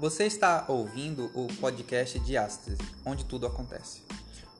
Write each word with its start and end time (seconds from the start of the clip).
Você 0.00 0.26
está 0.26 0.64
ouvindo 0.68 1.28
o 1.34 1.48
podcast 1.54 2.20
Diástase, 2.20 2.78
onde 3.04 3.24
tudo 3.24 3.48
acontece. 3.48 4.00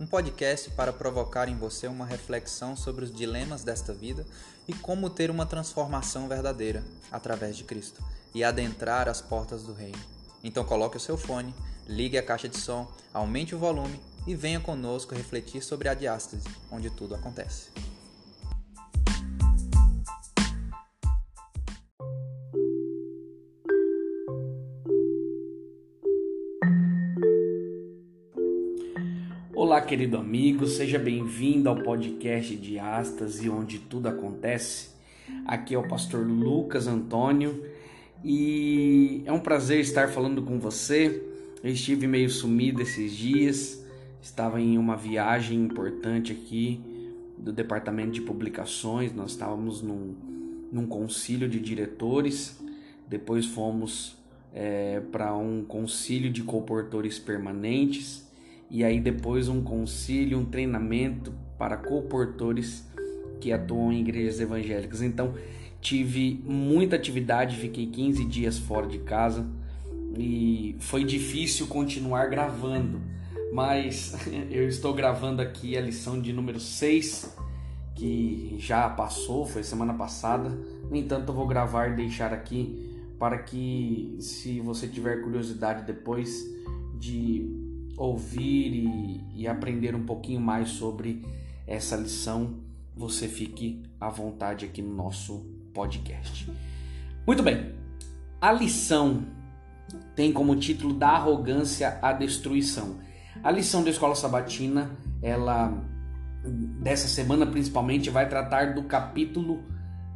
Um 0.00 0.04
podcast 0.04 0.68
para 0.70 0.92
provocar 0.92 1.48
em 1.48 1.56
você 1.56 1.86
uma 1.86 2.04
reflexão 2.04 2.74
sobre 2.74 3.04
os 3.04 3.12
dilemas 3.14 3.62
desta 3.62 3.94
vida 3.94 4.26
e 4.66 4.72
como 4.72 5.08
ter 5.08 5.30
uma 5.30 5.46
transformação 5.46 6.26
verdadeira 6.26 6.82
através 7.12 7.56
de 7.56 7.62
Cristo 7.62 8.02
e 8.34 8.42
adentrar 8.42 9.08
as 9.08 9.20
portas 9.20 9.62
do 9.62 9.72
reino. 9.72 9.98
Então 10.42 10.64
coloque 10.64 10.96
o 10.96 11.00
seu 11.00 11.16
fone, 11.16 11.54
ligue 11.86 12.18
a 12.18 12.22
caixa 12.22 12.48
de 12.48 12.58
som, 12.58 12.90
aumente 13.14 13.54
o 13.54 13.60
volume 13.60 14.00
e 14.26 14.34
venha 14.34 14.58
conosco 14.58 15.14
refletir 15.14 15.62
sobre 15.62 15.88
a 15.88 15.94
diástase, 15.94 16.48
onde 16.68 16.90
tudo 16.90 17.14
acontece. 17.14 17.68
Querido 29.88 30.18
amigo, 30.18 30.66
seja 30.66 30.98
bem-vindo 30.98 31.66
ao 31.66 31.76
podcast 31.82 32.54
de 32.54 32.78
Astas 32.78 33.40
onde 33.48 33.78
tudo 33.78 34.06
acontece. 34.06 34.90
Aqui 35.46 35.74
é 35.74 35.78
o 35.78 35.88
pastor 35.88 36.26
Lucas 36.26 36.86
Antônio 36.86 37.64
e 38.22 39.22
é 39.24 39.32
um 39.32 39.40
prazer 39.40 39.80
estar 39.80 40.08
falando 40.08 40.42
com 40.42 40.58
você. 40.60 41.24
Eu 41.64 41.72
estive 41.72 42.06
meio 42.06 42.28
sumido 42.28 42.82
esses 42.82 43.16
dias, 43.16 43.82
estava 44.20 44.60
em 44.60 44.76
uma 44.76 44.94
viagem 44.94 45.58
importante 45.58 46.32
aqui 46.32 46.82
do 47.38 47.50
departamento 47.50 48.10
de 48.10 48.20
publicações. 48.20 49.14
Nós 49.14 49.30
estávamos 49.30 49.80
num, 49.80 50.14
num 50.70 50.86
concílio 50.86 51.48
de 51.48 51.58
diretores, 51.58 52.62
depois 53.08 53.46
fomos 53.46 54.18
é, 54.52 55.00
para 55.10 55.34
um 55.34 55.64
concílio 55.64 56.30
de 56.30 56.42
comportores 56.42 57.18
permanentes 57.18 58.27
e 58.70 58.84
aí 58.84 59.00
depois 59.00 59.48
um 59.48 59.62
concílio, 59.62 60.38
um 60.38 60.44
treinamento 60.44 61.32
para 61.58 61.76
comportores 61.76 62.86
que 63.40 63.52
atuam 63.52 63.92
em 63.92 64.00
igrejas 64.00 64.40
evangélicas. 64.40 65.02
Então, 65.02 65.34
tive 65.80 66.42
muita 66.44 66.96
atividade, 66.96 67.56
fiquei 67.56 67.86
15 67.86 68.24
dias 68.24 68.58
fora 68.58 68.86
de 68.86 68.98
casa 68.98 69.46
e 70.16 70.76
foi 70.80 71.04
difícil 71.04 71.66
continuar 71.66 72.26
gravando, 72.26 73.00
mas 73.52 74.14
eu 74.50 74.68
estou 74.68 74.92
gravando 74.92 75.40
aqui 75.40 75.76
a 75.76 75.80
lição 75.80 76.20
de 76.20 76.32
número 76.32 76.60
6, 76.60 77.36
que 77.94 78.56
já 78.58 78.88
passou, 78.88 79.46
foi 79.46 79.62
semana 79.62 79.94
passada. 79.94 80.50
No 80.90 80.96
entanto, 80.96 81.30
eu 81.30 81.34
vou 81.34 81.46
gravar 81.46 81.88
e 81.88 81.96
deixar 81.96 82.32
aqui 82.32 82.88
para 83.18 83.38
que, 83.38 84.16
se 84.20 84.60
você 84.60 84.86
tiver 84.86 85.22
curiosidade 85.22 85.84
depois 85.84 86.44
de 86.98 87.57
ouvir 87.98 88.72
e, 88.74 89.42
e 89.42 89.48
aprender 89.48 89.94
um 89.94 90.06
pouquinho 90.06 90.40
mais 90.40 90.70
sobre 90.70 91.26
essa 91.66 91.96
lição, 91.96 92.60
você 92.96 93.28
fique 93.28 93.82
à 94.00 94.08
vontade 94.08 94.64
aqui 94.64 94.80
no 94.80 94.94
nosso 94.94 95.44
podcast. 95.74 96.50
Muito 97.26 97.42
bem, 97.42 97.72
a 98.40 98.52
lição 98.52 99.24
tem 100.14 100.32
como 100.32 100.56
título 100.56 100.94
Da 100.94 101.10
Arrogância 101.10 101.98
à 102.00 102.12
Destruição. 102.12 102.96
A 103.42 103.50
lição 103.50 103.82
da 103.84 103.90
Escola 103.90 104.14
Sabatina, 104.14 104.90
ela 105.22 105.84
dessa 106.80 107.08
semana 107.08 107.46
principalmente, 107.46 108.10
vai 108.10 108.28
tratar 108.28 108.74
do 108.74 108.84
capítulo 108.84 109.62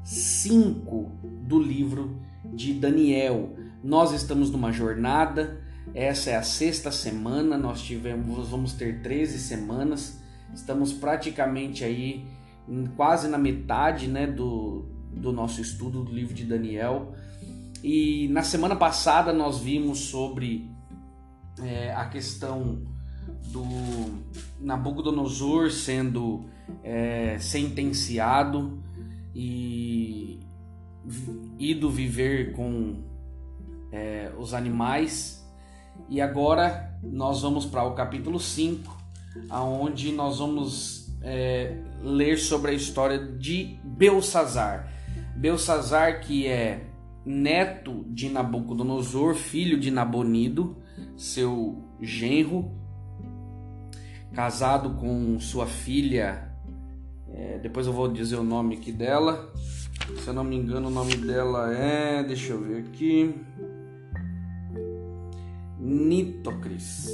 5 0.05 1.11
do 1.47 1.61
livro 1.61 2.21
de 2.45 2.73
Daniel. 2.73 3.57
Nós 3.83 4.13
estamos 4.13 4.51
numa 4.51 4.73
jornada 4.73 5.62
essa 5.95 6.31
é 6.31 6.37
a 6.37 6.43
sexta 6.43 6.91
semana, 6.91 7.59
nós 7.59 7.83
tivemos, 7.83 8.49
vamos 8.49 8.73
ter 8.73 9.03
13 9.03 9.39
semanas. 9.39 10.21
Estamos 10.55 10.93
praticamente 10.93 11.85
aí 11.85 12.27
quase 12.97 13.29
na 13.29 13.37
metade, 13.37 14.09
né, 14.09 14.27
do, 14.27 14.87
do 15.13 15.33
nosso 15.33 15.61
estudo 15.61 16.03
do 16.03 16.13
livro 16.13 16.35
de 16.35 16.45
Daniel. 16.45 17.15
E 17.83 18.29
na 18.29 18.43
semana 18.43 18.77
passada 18.77 19.33
nós 19.33 19.59
vimos 19.59 19.99
sobre 20.01 20.71
é, 21.63 21.93
a 21.93 22.07
questão 22.07 22.83
do 23.49 23.65
Nabucodonosor 24.61 25.71
sendo 25.71 26.47
é, 26.83 27.37
sentenciado 27.39 28.83
e 29.35 30.41
ido 31.59 31.91
viver 31.91 32.53
com 32.53 33.03
é, 33.91 34.33
os 34.39 34.55
animais 34.55 35.42
e 36.09 36.21
agora 36.21 36.99
nós 37.03 37.43
vamos 37.43 37.67
para 37.67 37.85
o 37.85 37.95
capítulo 37.95 38.39
5, 38.39 38.97
aonde 39.49 40.13
nós 40.13 40.39
vamos 40.39 41.11
é, 41.23 41.77
ler 42.03 42.39
sobre 42.39 42.73
a 42.73 42.75
história 42.75 43.19
de 43.19 43.79
Belsazar. 43.83 44.93
Belsazar 45.37 46.21
que 46.21 46.47
é 46.47 46.87
neto 47.25 48.05
de 48.09 48.29
Nabucodonosor, 48.29 49.35
filho 49.35 49.79
de 49.79 49.91
Nabonido, 49.91 50.77
seu 51.17 51.83
genro, 52.01 52.73
casado 54.33 54.91
com 54.97 55.39
sua 55.41 55.67
filha. 55.67 56.53
É, 57.29 57.59
depois 57.59 57.87
eu 57.87 57.93
vou 57.93 58.09
dizer 58.09 58.37
o 58.37 58.45
nome 58.45 58.77
aqui 58.77 58.93
dela. 58.93 59.53
Se 60.19 60.29
eu 60.29 60.35
não 60.35 60.45
me 60.45 60.57
engano, 60.57 60.89
o 60.89 60.91
nome 60.91 61.17
dela 61.17 61.73
é. 61.73 62.23
Deixa 62.23 62.53
eu 62.53 62.61
ver 62.61 62.79
aqui. 62.79 63.35
Nitocris. 65.83 67.11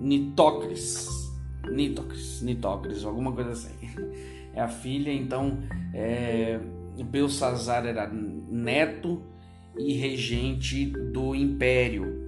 Nitocris. 0.00 1.30
Nitocris. 1.70 2.40
Nitocris, 2.40 3.04
alguma 3.04 3.30
coisa 3.30 3.50
assim. 3.50 3.74
É 4.54 4.60
a 4.62 4.68
filha, 4.68 5.12
então 5.12 5.58
é, 5.92 6.58
Belsazar 7.04 7.84
era 7.84 8.10
neto 8.10 9.22
e 9.78 9.92
regente 9.92 10.86
do 10.86 11.34
império. 11.34 12.24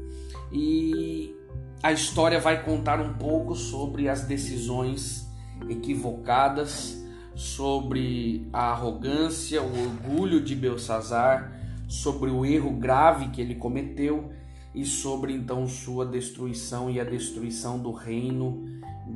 E 0.52 1.34
a 1.82 1.90
história 1.90 2.38
vai 2.38 2.62
contar 2.62 3.00
um 3.00 3.14
pouco 3.14 3.54
sobre 3.54 4.10
as 4.10 4.24
decisões 4.24 5.26
equivocadas, 5.70 7.02
sobre 7.34 8.46
a 8.52 8.72
arrogância, 8.72 9.62
o 9.62 9.84
orgulho 9.84 10.42
de 10.42 10.54
Belsazar, 10.54 11.58
sobre 11.88 12.30
o 12.30 12.44
erro 12.44 12.72
grave 12.72 13.28
que 13.28 13.40
ele 13.40 13.54
cometeu 13.54 14.30
e 14.74 14.84
sobre 14.84 15.32
então 15.32 15.66
sua 15.66 16.04
destruição 16.06 16.90
e 16.90 17.00
a 17.00 17.04
destruição 17.04 17.78
do 17.78 17.92
reino 17.92 18.64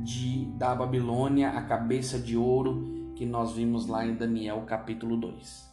de 0.03 0.45
da 0.57 0.73
Babilônia, 0.73 1.49
a 1.49 1.61
cabeça 1.61 2.17
de 2.19 2.35
ouro 2.35 3.11
que 3.15 3.25
nós 3.25 3.53
vimos 3.53 3.87
lá 3.87 4.05
em 4.05 4.15
Daniel 4.15 4.63
capítulo 4.67 5.17
2. 5.17 5.71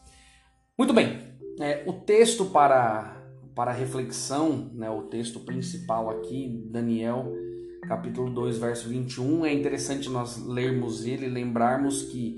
Muito 0.78 0.92
bem, 0.92 1.18
é, 1.60 1.82
o 1.86 1.92
texto 1.92 2.46
para 2.46 3.16
para 3.54 3.72
reflexão, 3.72 4.70
né, 4.72 4.88
o 4.88 5.02
texto 5.02 5.40
principal 5.40 6.08
aqui, 6.08 6.62
Daniel 6.70 7.32
capítulo 7.90 8.30
2, 8.30 8.58
verso 8.58 8.88
21, 8.88 9.44
é 9.44 9.52
interessante 9.52 10.08
nós 10.08 10.46
lermos 10.46 11.04
ele 11.04 11.26
e 11.26 11.28
lembrarmos 11.28 12.04
que 12.04 12.36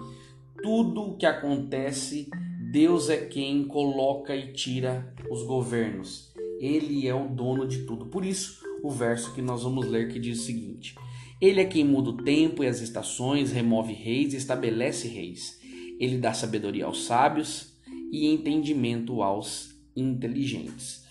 tudo 0.62 1.02
o 1.02 1.16
que 1.16 1.26
acontece, 1.26 2.30
Deus 2.72 3.10
é 3.10 3.18
quem 3.18 3.64
coloca 3.64 4.34
e 4.34 4.52
tira 4.54 5.14
os 5.30 5.42
governos. 5.42 6.31
Ele 6.62 7.08
é 7.08 7.14
o 7.14 7.28
dono 7.28 7.66
de 7.66 7.78
tudo. 7.80 8.06
Por 8.06 8.24
isso, 8.24 8.62
o 8.84 8.88
verso 8.88 9.34
que 9.34 9.42
nós 9.42 9.64
vamos 9.64 9.88
ler 9.88 10.06
que 10.06 10.20
diz 10.20 10.38
o 10.40 10.44
seguinte: 10.44 10.94
Ele 11.40 11.60
é 11.60 11.64
quem 11.64 11.84
muda 11.84 12.10
o 12.10 12.16
tempo 12.18 12.62
e 12.62 12.68
as 12.68 12.80
estações, 12.80 13.50
remove 13.50 13.92
reis 13.92 14.32
e 14.32 14.36
estabelece 14.36 15.08
reis. 15.08 15.60
Ele 15.98 16.18
dá 16.18 16.32
sabedoria 16.32 16.86
aos 16.86 17.04
sábios 17.04 17.76
e 18.12 18.28
entendimento 18.28 19.22
aos 19.22 19.76
inteligentes. 19.96 21.04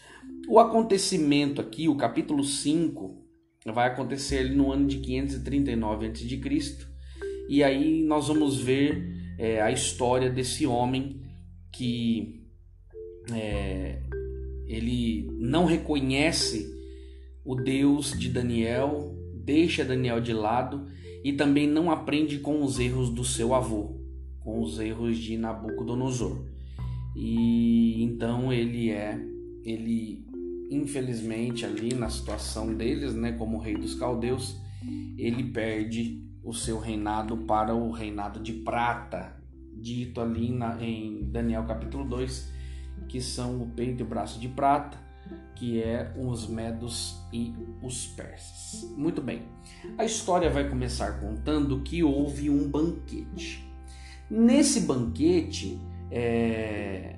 O 0.48 0.58
acontecimento 0.58 1.60
aqui, 1.60 1.90
o 1.90 1.98
capítulo 1.98 2.46
5, 2.46 3.22
vai 3.74 3.88
acontecer 3.90 4.56
no 4.56 4.72
ano 4.72 4.88
de 4.88 5.00
539 5.00 6.08
a.C. 6.08 6.88
E 7.50 7.62
aí 7.62 8.04
nós 8.04 8.30
vamos 8.30 8.58
ver 8.58 9.36
é, 9.38 9.62
a 9.62 9.70
história 9.70 10.30
desse 10.30 10.66
homem 10.66 11.22
que 11.74 12.42
é, 13.34 14.02
ele 14.72 15.30
não 15.38 15.66
reconhece 15.66 16.74
o 17.44 17.56
Deus 17.56 18.18
de 18.18 18.30
Daniel, 18.30 19.14
deixa 19.36 19.84
Daniel 19.84 20.22
de 20.22 20.32
lado 20.32 20.86
e 21.26 21.34
também 21.34 21.68
não 21.68 21.92
aprende 21.92 22.40
com 22.40 22.64
os 22.64 22.80
erros 22.80 23.10
do 23.10 23.24
seu 23.26 23.54
avô, 23.54 24.00
com 24.40 24.62
os 24.62 24.80
erros 24.80 25.18
de 25.18 25.36
Nabucodonosor. 25.38 26.46
E 27.14 28.02
então 28.02 28.54
ele 28.54 28.92
é, 28.92 29.20
ele 29.66 30.26
infelizmente 30.70 31.66
ali 31.66 31.94
na 31.94 32.10
situação 32.10 32.74
deles, 32.74 33.14
né, 33.14 33.34
como 33.34 33.60
rei 33.60 33.76
dos 33.76 33.94
caldeus, 33.96 34.56
ele 35.18 35.44
perde 35.44 36.24
o 36.42 36.54
seu 36.54 36.80
reinado 36.80 37.36
para 37.40 37.76
o 37.76 37.92
reinado 37.92 38.40
de 38.40 38.54
prata, 38.54 39.36
dito 39.74 40.22
ali 40.22 40.50
na, 40.50 40.82
em 40.82 41.30
Daniel 41.30 41.66
capítulo 41.66 42.06
2, 42.06 42.61
que 43.08 43.22
são 43.22 43.62
o 43.62 43.68
peito 43.68 44.02
e 44.02 44.04
o 44.04 44.06
braço 44.06 44.40
de 44.40 44.48
prata, 44.48 44.98
que 45.56 45.82
é 45.82 46.14
os 46.18 46.48
medos 46.48 47.22
e 47.32 47.54
os 47.82 48.08
persas. 48.08 48.90
Muito 48.98 49.22
bem. 49.22 49.44
A 49.98 50.04
história 50.04 50.50
vai 50.50 50.68
começar 50.68 51.20
contando 51.20 51.82
que 51.82 52.04
houve 52.04 52.50
um 52.50 52.70
banquete. 52.70 53.68
Nesse 54.30 54.82
banquete, 54.82 55.80
é... 56.10 57.18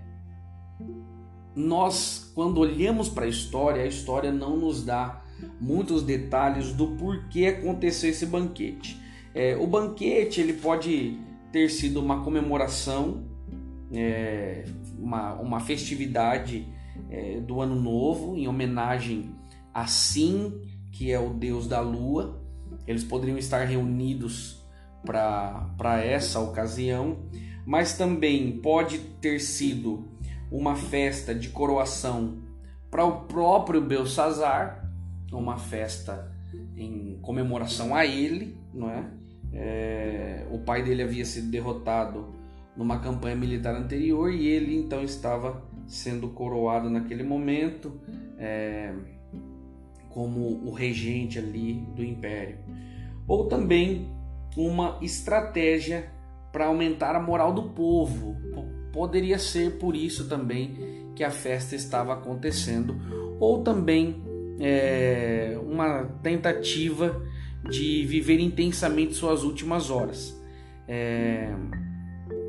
nós, 1.55 2.31
quando 2.35 2.59
olhamos 2.59 3.07
para 3.07 3.25
a 3.25 3.29
história, 3.29 3.83
a 3.83 3.87
história 3.87 4.31
não 4.31 4.57
nos 4.57 4.83
dá 4.83 5.23
muitos 5.59 6.03
detalhes 6.03 6.73
do 6.73 6.95
porquê 6.95 7.45
aconteceu 7.45 8.09
esse 8.09 8.25
banquete. 8.25 9.01
É, 9.33 9.55
o 9.57 9.65
banquete 9.65 10.41
ele 10.41 10.53
pode 10.53 11.19
ter 11.51 11.69
sido 11.69 11.99
uma 11.99 12.23
comemoração, 12.23 13.23
é, 13.91 14.63
uma, 15.03 15.33
uma 15.33 15.59
festividade 15.59 16.65
é, 17.09 17.39
do 17.41 17.61
Ano 17.61 17.75
Novo 17.75 18.35
em 18.37 18.47
homenagem 18.47 19.35
a 19.73 19.85
Sim, 19.85 20.61
que 20.91 21.11
é 21.11 21.19
o 21.19 21.33
deus 21.33 21.67
da 21.67 21.81
lua. 21.81 22.41
Eles 22.87 23.03
poderiam 23.03 23.37
estar 23.37 23.65
reunidos 23.65 24.63
para 25.05 26.01
essa 26.03 26.39
ocasião, 26.39 27.17
mas 27.65 27.97
também 27.97 28.59
pode 28.59 28.99
ter 28.99 29.39
sido 29.39 30.07
uma 30.49 30.75
festa 30.75 31.35
de 31.35 31.49
coroação 31.49 32.37
para 32.89 33.03
o 33.03 33.21
próprio 33.21 33.81
Belsazar, 33.81 34.89
uma 35.31 35.57
festa 35.57 36.31
em 36.77 37.17
comemoração 37.21 37.95
a 37.95 38.05
ele, 38.05 38.55
não 38.73 38.89
é? 38.89 39.09
é? 39.51 40.47
O 40.51 40.59
pai 40.59 40.83
dele 40.83 41.01
havia 41.01 41.25
sido 41.25 41.49
derrotado 41.49 42.42
numa 42.75 42.99
campanha 42.99 43.35
militar 43.35 43.75
anterior 43.75 44.31
e 44.31 44.47
ele 44.47 44.75
então 44.75 45.03
estava 45.03 45.63
sendo 45.87 46.29
coroado 46.29 46.89
naquele 46.89 47.23
momento 47.23 47.99
é, 48.37 48.93
como 50.09 50.61
o 50.65 50.71
regente 50.71 51.37
ali 51.37 51.73
do 51.95 52.03
império. 52.03 52.57
Ou 53.27 53.47
também 53.47 54.09
uma 54.55 54.99
estratégia 55.01 56.11
para 56.51 56.65
aumentar 56.65 57.15
a 57.15 57.19
moral 57.19 57.53
do 57.53 57.63
povo. 57.69 58.35
Poderia 58.91 59.39
ser 59.39 59.77
por 59.77 59.95
isso 59.95 60.27
também 60.27 61.11
que 61.15 61.23
a 61.23 61.31
festa 61.31 61.75
estava 61.75 62.13
acontecendo. 62.13 62.95
Ou 63.39 63.63
também 63.63 64.21
é, 64.59 65.57
uma 65.65 66.05
tentativa 66.21 67.21
de 67.69 68.05
viver 68.05 68.39
intensamente 68.39 69.13
suas 69.13 69.43
últimas 69.43 69.89
horas. 69.89 70.39
É, 70.87 71.51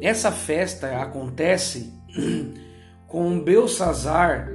essa 0.06 0.30
festa 0.30 1.00
acontece 1.00 1.92
com 3.06 3.40
Belsazar 3.40 4.50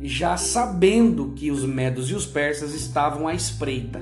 já 0.00 0.36
sabendo 0.36 1.32
que 1.32 1.50
os 1.50 1.64
medos 1.64 2.10
e 2.10 2.14
os 2.14 2.24
persas 2.24 2.72
estavam 2.72 3.26
à 3.26 3.34
espreita. 3.34 4.00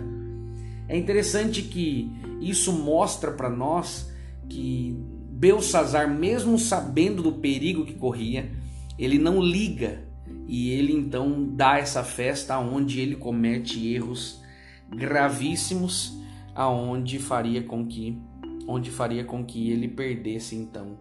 É 0.89 0.97
interessante 0.97 1.63
que 1.63 2.13
isso 2.41 2.73
mostra 2.73 3.33
para 3.33 3.49
nós 3.49 4.13
que 4.49 4.97
Belsazar, 5.31 6.09
mesmo 6.09 6.59
sabendo 6.59 7.23
do 7.23 7.33
perigo 7.33 7.85
que 7.85 7.95
corria, 7.95 8.51
ele 8.99 9.19
não 9.19 9.41
liga 9.41 10.05
e 10.47 10.71
ele 10.71 10.93
então 10.93 11.49
dá 11.55 11.79
essa 11.79 12.05
festa 12.05 12.59
onde 12.59 13.01
ele 13.01 13.17
comete 13.17 13.93
erros 13.93 14.41
gravíssimos, 14.89 16.17
aonde 16.55 17.19
faria 17.19 17.63
com 17.63 17.87
que 17.87 18.19
onde 18.67 18.91
faria 18.91 19.25
com 19.25 19.45
que 19.45 19.71
ele 19.71 19.89
perdesse 19.89 20.57
então 20.57 20.99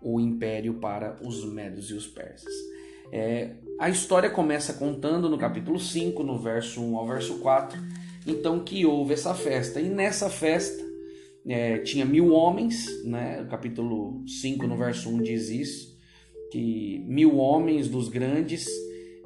o 0.00 0.20
império 0.20 0.74
para 0.74 1.16
os 1.22 1.44
medos 1.44 1.90
e 1.90 1.94
os 1.94 2.06
persas. 2.06 2.52
É, 3.12 3.50
a 3.78 3.88
história 3.88 4.30
começa 4.30 4.74
contando 4.74 5.28
no 5.28 5.38
capítulo 5.38 5.78
5, 5.78 6.22
no 6.22 6.38
verso 6.38 6.80
1 6.80 6.96
ao 6.96 7.06
verso 7.06 7.38
4, 7.38 7.78
então 8.26 8.60
que 8.60 8.84
houve 8.84 9.14
essa 9.14 9.34
festa. 9.34 9.80
E 9.80 9.88
nessa 9.88 10.28
festa 10.28 10.84
é, 11.46 11.78
tinha 11.78 12.04
mil 12.04 12.32
homens, 12.32 13.04
né? 13.04 13.42
o 13.42 13.46
capítulo 13.48 14.22
5, 14.26 14.66
no 14.66 14.76
verso 14.76 15.08
1 15.10 15.22
diz 15.22 15.48
isso, 15.48 15.96
que 16.50 17.04
mil 17.06 17.36
homens 17.36 17.88
dos 17.88 18.08
grandes 18.08 18.66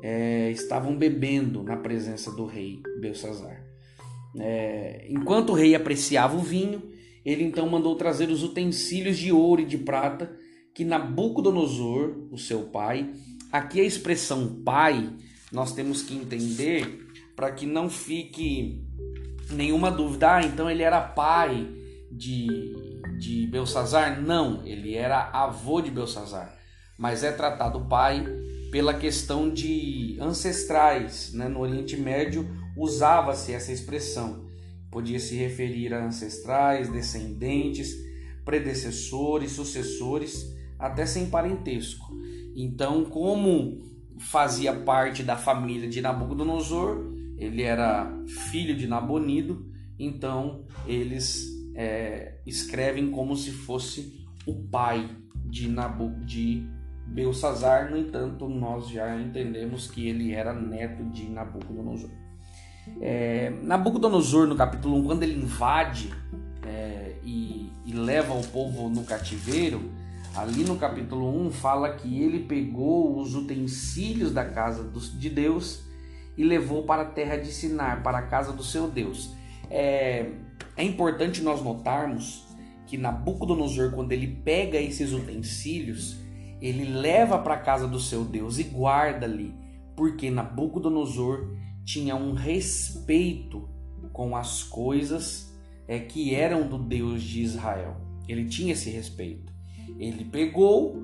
é, 0.02 0.50
estavam 0.50 0.96
bebendo 0.96 1.62
na 1.62 1.76
presença 1.76 2.30
do 2.30 2.44
rei 2.44 2.82
Belsazar. 3.00 3.64
É, 4.38 5.06
enquanto 5.08 5.50
o 5.50 5.54
rei 5.54 5.74
apreciava 5.74 6.36
o 6.36 6.40
vinho, 6.40 6.89
ele 7.24 7.44
então 7.44 7.68
mandou 7.68 7.94
trazer 7.96 8.30
os 8.30 8.42
utensílios 8.42 9.18
de 9.18 9.32
ouro 9.32 9.62
e 9.62 9.66
de 9.66 9.78
prata 9.78 10.30
que 10.74 10.84
Nabucodonosor, 10.84 12.28
o 12.30 12.38
seu 12.38 12.62
pai, 12.62 13.10
aqui 13.52 13.80
a 13.80 13.84
expressão 13.84 14.62
pai, 14.64 15.10
nós 15.52 15.72
temos 15.72 16.02
que 16.02 16.14
entender 16.14 17.06
para 17.34 17.50
que 17.50 17.66
não 17.66 17.90
fique 17.90 18.84
nenhuma 19.50 19.90
dúvida. 19.90 20.36
Ah, 20.36 20.42
então 20.44 20.70
ele 20.70 20.82
era 20.82 21.00
pai 21.00 21.68
de, 22.10 22.74
de 23.18 23.46
Belsazar? 23.46 24.20
Não, 24.22 24.64
ele 24.64 24.94
era 24.94 25.30
avô 25.32 25.80
de 25.80 25.90
Belsazar. 25.90 26.56
Mas 26.98 27.24
é 27.24 27.32
tratado 27.32 27.80
pai 27.86 28.24
pela 28.70 28.94
questão 28.94 29.50
de 29.50 30.16
ancestrais. 30.20 31.32
Né? 31.32 31.48
No 31.48 31.60
Oriente 31.60 31.96
Médio 31.96 32.48
usava-se 32.76 33.52
essa 33.52 33.72
expressão. 33.72 34.49
Podia 34.90 35.18
se 35.18 35.36
referir 35.36 35.94
a 35.94 36.04
ancestrais, 36.04 36.88
descendentes, 36.88 37.94
predecessores, 38.44 39.52
sucessores 39.52 40.54
até 40.78 41.06
sem 41.06 41.30
parentesco. 41.30 42.12
Então, 42.56 43.04
como 43.04 43.78
fazia 44.18 44.74
parte 44.74 45.22
da 45.22 45.36
família 45.36 45.88
de 45.88 46.00
Nabucodonosor, 46.00 47.14
ele 47.38 47.62
era 47.62 48.10
filho 48.50 48.76
de 48.76 48.86
Nabonido, 48.86 49.70
então 49.98 50.64
eles 50.86 51.46
é, 51.74 52.38
escrevem 52.46 53.10
como 53.10 53.36
se 53.36 53.50
fosse 53.50 54.26
o 54.46 54.54
pai 54.54 55.08
de, 55.46 55.68
Nabu, 55.68 56.10
de 56.24 56.66
Belsazar, 57.06 57.90
no 57.90 57.96
entanto, 57.96 58.48
nós 58.48 58.88
já 58.88 59.20
entendemos 59.20 59.90
que 59.90 60.06
ele 60.06 60.32
era 60.32 60.52
neto 60.52 61.04
de 61.10 61.28
Nabucodonosor. 61.28 62.10
É, 63.00 63.50
Nabucodonosor, 63.62 64.46
no 64.46 64.56
capítulo 64.56 64.96
1, 64.98 65.04
quando 65.04 65.22
ele 65.22 65.42
invade 65.42 66.12
é, 66.66 67.14
e, 67.24 67.72
e 67.86 67.92
leva 67.92 68.34
o 68.34 68.46
povo 68.46 68.88
no 68.88 69.04
cativeiro, 69.04 69.90
Ali 70.34 70.62
no 70.62 70.76
capítulo 70.76 71.28
1 71.46 71.50
fala 71.50 71.94
que 71.94 72.22
ele 72.22 72.40
pegou 72.40 73.18
os 73.18 73.34
utensílios 73.34 74.32
da 74.32 74.44
casa 74.44 74.88
de 75.18 75.28
Deus 75.28 75.82
e 76.36 76.44
levou 76.44 76.84
para 76.84 77.02
a 77.02 77.06
terra 77.06 77.36
de 77.36 77.48
Sinar, 77.48 78.02
para 78.02 78.18
a 78.18 78.22
casa 78.22 78.52
do 78.52 78.62
seu 78.62 78.88
Deus. 78.88 79.34
É, 79.68 80.30
é 80.76 80.84
importante 80.84 81.42
nós 81.42 81.62
notarmos 81.62 82.46
que 82.86 82.96
Nabucodonosor, 82.96 83.90
quando 83.90 84.12
ele 84.12 84.28
pega 84.28 84.80
esses 84.80 85.12
utensílios, 85.12 86.16
ele 86.60 86.84
leva 86.84 87.38
para 87.38 87.54
a 87.54 87.60
casa 87.60 87.88
do 87.88 87.98
seu 87.98 88.24
Deus 88.24 88.58
e 88.58 88.64
guarda 88.64 89.26
ali, 89.26 89.52
porque 89.96 90.30
Nabucodonosor 90.30 91.56
tinha 91.84 92.14
um 92.14 92.32
respeito 92.32 93.68
com 94.12 94.36
as 94.36 94.62
coisas 94.62 95.54
é, 95.86 95.98
que 95.98 96.34
eram 96.34 96.68
do 96.68 96.78
Deus 96.78 97.22
de 97.22 97.42
Israel. 97.42 97.96
Ele 98.28 98.44
tinha 98.44 98.72
esse 98.72 98.90
respeito. 98.90 99.52
Ele 99.98 100.24
pegou, 100.24 100.96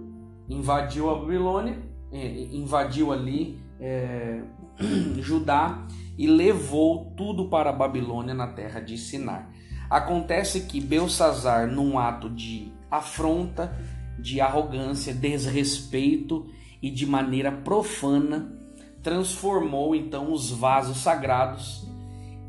invadiu 0.49 1.11
a 1.11 1.19
Babilônia, 1.19 1.83
é, 2.13 2.43
invadiu 2.53 3.13
ali 3.13 3.59
é, 3.81 4.43
Judá 5.21 5.87
e 6.17 6.27
levou 6.27 7.13
tudo 7.17 7.49
para 7.49 7.71
a 7.71 7.73
Babilônia 7.73 8.35
na 8.35 8.49
terra 8.49 8.81
de 8.81 8.97
Sinar. 8.97 9.51
Acontece 9.91 10.63
que 10.63 10.81
Belsazar, 10.81 11.71
num 11.71 11.99
ato 11.99 12.31
de 12.31 12.73
afronta, 12.91 13.77
de 14.19 14.41
arrogância, 14.41 15.13
desrespeito 15.13 16.47
e 16.81 16.91
de 16.91 17.07
maneira 17.07 17.53
profana, 17.53 18.56
transformou 19.07 19.95
então 19.95 20.33
os 20.33 20.51
vasos 20.51 20.97
sagrados 20.97 21.87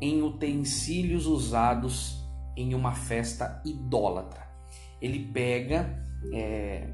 em 0.00 0.20
utensílios 0.24 1.24
usados 1.24 2.18
em 2.56 2.74
uma 2.74 2.92
festa 2.94 3.62
idólatra. 3.64 4.42
Ele 5.00 5.20
pega 5.32 6.04
é, 6.32 6.88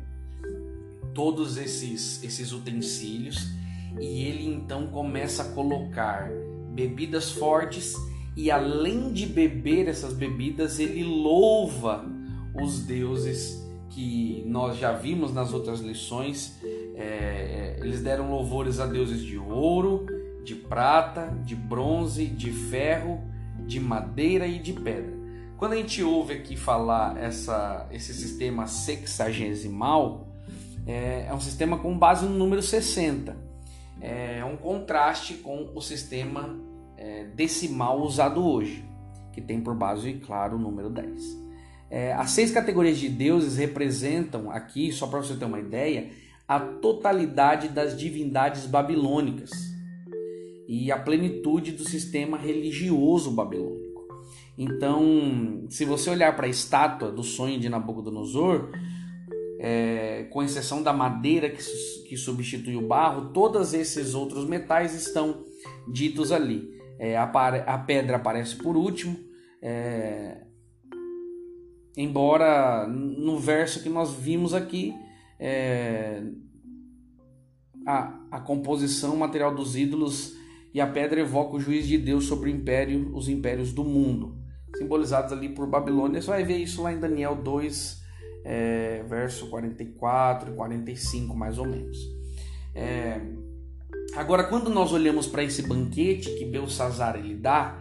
todos 1.15 1.57
esses, 1.57 2.23
esses 2.23 2.53
utensílios 2.53 3.55
e 3.99 4.27
ele 4.27 4.47
então 4.53 4.89
começa 4.89 5.45
a 5.45 5.53
colocar 5.53 6.31
bebidas 6.75 7.31
fortes 7.31 7.95
e 8.37 8.51
além 8.51 9.15
de 9.15 9.25
beber 9.25 9.89
essas 9.89 10.13
bebidas, 10.13 10.79
ele 10.79 11.05
louva 11.05 12.05
os 12.63 12.81
deuses 12.81 13.67
que 13.89 14.45
nós 14.47 14.77
já 14.77 14.93
vimos 14.93 15.33
nas 15.33 15.55
outras 15.55 15.81
lições. 15.81 16.61
É, 16.95 17.05
é 17.05 17.77
eles 17.81 18.03
deram 18.03 18.31
louvores 18.31 18.81
a 18.81 18.87
deuses 18.87 19.21
de 19.21 19.37
ouro, 19.37 20.07
de 20.45 20.55
prata, 20.55 21.27
de 21.45 21.55
bronze, 21.55 22.27
de 22.27 22.51
ferro, 22.51 23.21
de 23.67 23.81
madeira 23.81 24.47
e 24.47 24.59
de 24.59 24.73
pedra. 24.73 25.15
Quando 25.57 25.73
a 25.73 25.77
gente 25.77 26.03
ouve 26.03 26.35
aqui 26.35 26.57
falar 26.57 27.17
essa, 27.17 27.89
esse 27.91 28.13
sistema 28.13 28.67
sexagesimal, 28.67 30.29
é, 30.87 31.27
é 31.29 31.35
um 31.35 31.41
sistema 31.41 31.79
com 31.79 31.97
base 31.97 32.27
no 32.27 32.35
número 32.35 32.63
60. 32.63 33.37
é 34.01 34.45
um 34.45 34.57
contraste 34.57 35.35
com 35.35 35.71
o 35.75 35.81
sistema 35.81 36.59
é, 36.97 37.25
decimal 37.25 38.01
usado 38.03 38.45
hoje, 38.45 38.85
que 39.33 39.41
tem 39.41 39.61
por 39.61 39.75
base, 39.75 40.15
claro, 40.15 40.57
o 40.57 40.61
número 40.61 40.91
10. 40.91 41.45
É, 41.91 42.13
as 42.13 42.31
seis 42.31 42.51
categorias 42.51 42.99
de 42.99 43.09
deuses 43.09 43.57
representam 43.57 44.51
aqui, 44.51 44.93
só 44.93 45.07
para 45.07 45.21
você 45.21 45.35
ter 45.35 45.45
uma 45.45 45.61
ideia, 45.61 46.11
a 46.47 46.61
totalidade 46.61 47.69
das 47.69 47.99
divindades 47.99 48.67
babilônicas 48.67 49.51
e 50.69 50.91
a 50.93 50.99
plenitude 50.99 51.73
do 51.73 51.85
sistema 51.85 52.37
religioso 52.37 53.31
babilônico. 53.31 53.85
Então, 54.57 55.67
se 55.69 55.85
você 55.85 56.11
olhar 56.11 56.37
para 56.37 56.47
a 56.47 56.51
estátua 56.51 57.11
do 57.11 57.23
sonho 57.23 57.59
de 57.59 57.69
Nabucodonosor, 57.69 58.71
é, 59.59 60.25
com 60.31 60.43
exceção 60.43 60.83
da 60.83 60.93
madeira 60.93 61.49
que, 61.49 61.63
que 62.09 62.17
substitui 62.17 62.77
o 62.77 62.87
barro, 62.87 63.33
todos 63.33 63.75
esses 63.75 64.15
outros 64.15 64.47
metais 64.47 64.95
estão 64.95 65.45
ditos 65.91 66.31
ali. 66.31 66.73
É, 66.99 67.17
a, 67.17 67.25
a, 67.25 67.79
pedra 67.79 68.17
aparece 68.17 68.57
por 68.57 68.77
último, 68.77 69.19
é, 69.61 70.43
embora 71.97 72.87
no 72.87 73.39
verso 73.39 73.83
que 73.83 73.89
nós 73.89 74.13
vimos 74.13 74.55
aqui, 74.55 74.95
é, 75.39 76.23
a, 77.87 78.19
a 78.31 78.41
composição 78.41 79.17
material 79.17 79.55
dos 79.55 79.77
ídolos 79.77 80.35
e 80.73 80.81
a 80.81 80.87
pedra 80.87 81.21
evoca 81.21 81.57
o 81.57 81.61
juiz 81.61 81.87
de 81.87 81.99
Deus 81.99 82.25
sobre 82.25 82.51
o 82.51 82.53
império, 82.55 83.15
os 83.15 83.29
impérios 83.29 83.73
do 83.73 83.85
mundo 83.85 84.45
simbolizados 84.77 85.33
ali 85.33 85.49
por 85.49 85.67
Babilônia. 85.67 86.21
Você 86.21 86.29
vai 86.29 86.45
ver 86.45 86.59
isso 86.59 86.83
lá 86.83 86.93
em 86.93 86.99
Daniel 86.99 87.37
2, 87.37 88.03
é, 88.45 89.05
verso 89.09 89.49
44 89.49 90.53
e 90.53 90.57
45, 90.57 91.37
mais 91.37 91.59
ou 91.59 91.67
menos. 91.67 91.99
É, 92.75 93.21
agora, 94.17 94.45
quando 94.45 94.71
nós 94.71 94.93
olhamos 94.93 95.27
para 95.27 95.45
esse 95.45 95.63
banquete 95.63 96.31
que 96.31 96.45
Belsazar 96.45 97.17
ele 97.17 97.35
dá, 97.35 97.79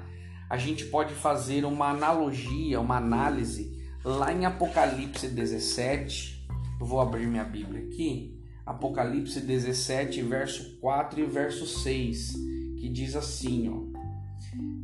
a 0.49 0.57
gente 0.57 0.85
pode 0.85 1.13
fazer 1.13 1.65
uma 1.65 1.89
analogia, 1.89 2.79
uma 2.79 2.97
análise 2.97 3.73
lá 4.03 4.31
em 4.31 4.45
Apocalipse 4.45 5.27
17. 5.27 6.32
Eu 6.79 6.85
vou 6.85 6.99
abrir 6.99 7.27
minha 7.27 7.43
Bíblia 7.43 7.83
aqui. 7.83 8.39
Apocalipse 8.65 9.41
17, 9.41 10.21
verso 10.21 10.79
4 10.79 11.19
e 11.19 11.25
verso 11.25 11.65
6, 11.65 12.33
que 12.79 12.87
diz 12.87 13.15
assim, 13.15 13.69
ó: 13.69 13.83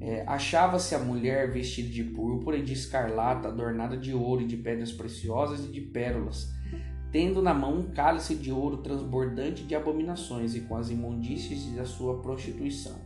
é, 0.02 0.24
Achava-se 0.28 0.94
a 0.96 1.00
mulher 1.00 1.52
vestida 1.52 1.90
de 1.90 2.04
púrpura 2.04 2.58
e 2.58 2.64
de 2.64 2.74
escarlata, 2.74 3.48
adornada 3.48 3.96
de 3.96 4.14
ouro 4.14 4.42
e 4.42 4.48
de 4.48 4.58
pedras 4.58 4.92
preciosas 4.92 5.64
e 5.64 5.72
de 5.72 5.80
pérolas, 5.80 6.50
tendo 7.10 7.42
na 7.42 7.54
mão 7.54 7.80
um 7.80 7.92
cálice 7.92 8.36
de 8.36 8.52
ouro 8.52 8.78
transbordante 8.78 9.64
de 9.64 9.74
abominações 9.74 10.56
e 10.56 10.62
com 10.62 10.76
as 10.76 10.90
imundícies 10.90 11.74
da 11.74 11.86
sua 11.86 12.22
prostituição. 12.22 12.98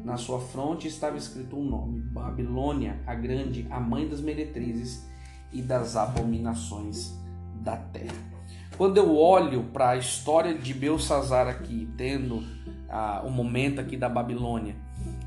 Na 0.00 0.16
sua 0.16 0.40
fronte 0.40 0.88
estava 0.88 1.16
escrito 1.16 1.56
um 1.56 1.64
nome: 1.64 2.00
Babilônia, 2.00 3.00
a 3.06 3.14
Grande, 3.14 3.68
a 3.70 3.78
mãe 3.78 4.08
das 4.08 4.20
meretrizes 4.20 5.06
e 5.52 5.62
das 5.62 5.96
abominações 5.96 7.16
da 7.68 7.76
terra. 7.76 8.16
Quando 8.78 8.96
eu 8.96 9.16
olho 9.16 9.64
para 9.64 9.90
a 9.90 9.96
história 9.96 10.54
de 10.54 10.72
Belsazar 10.72 11.46
aqui, 11.46 11.88
tendo 11.98 12.42
ah, 12.88 13.22
o 13.26 13.30
momento 13.30 13.80
aqui 13.80 13.96
da 13.96 14.08
Babilônia, 14.08 14.76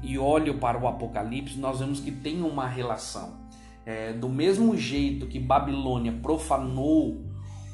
e 0.01 0.17
olho 0.17 0.57
para 0.57 0.79
o 0.79 0.87
Apocalipse, 0.87 1.59
nós 1.59 1.79
vemos 1.79 1.99
que 1.99 2.11
tem 2.11 2.41
uma 2.41 2.67
relação. 2.67 3.39
É, 3.85 4.13
do 4.13 4.29
mesmo 4.29 4.75
jeito 4.75 5.27
que 5.27 5.39
Babilônia 5.39 6.11
profanou 6.11 7.21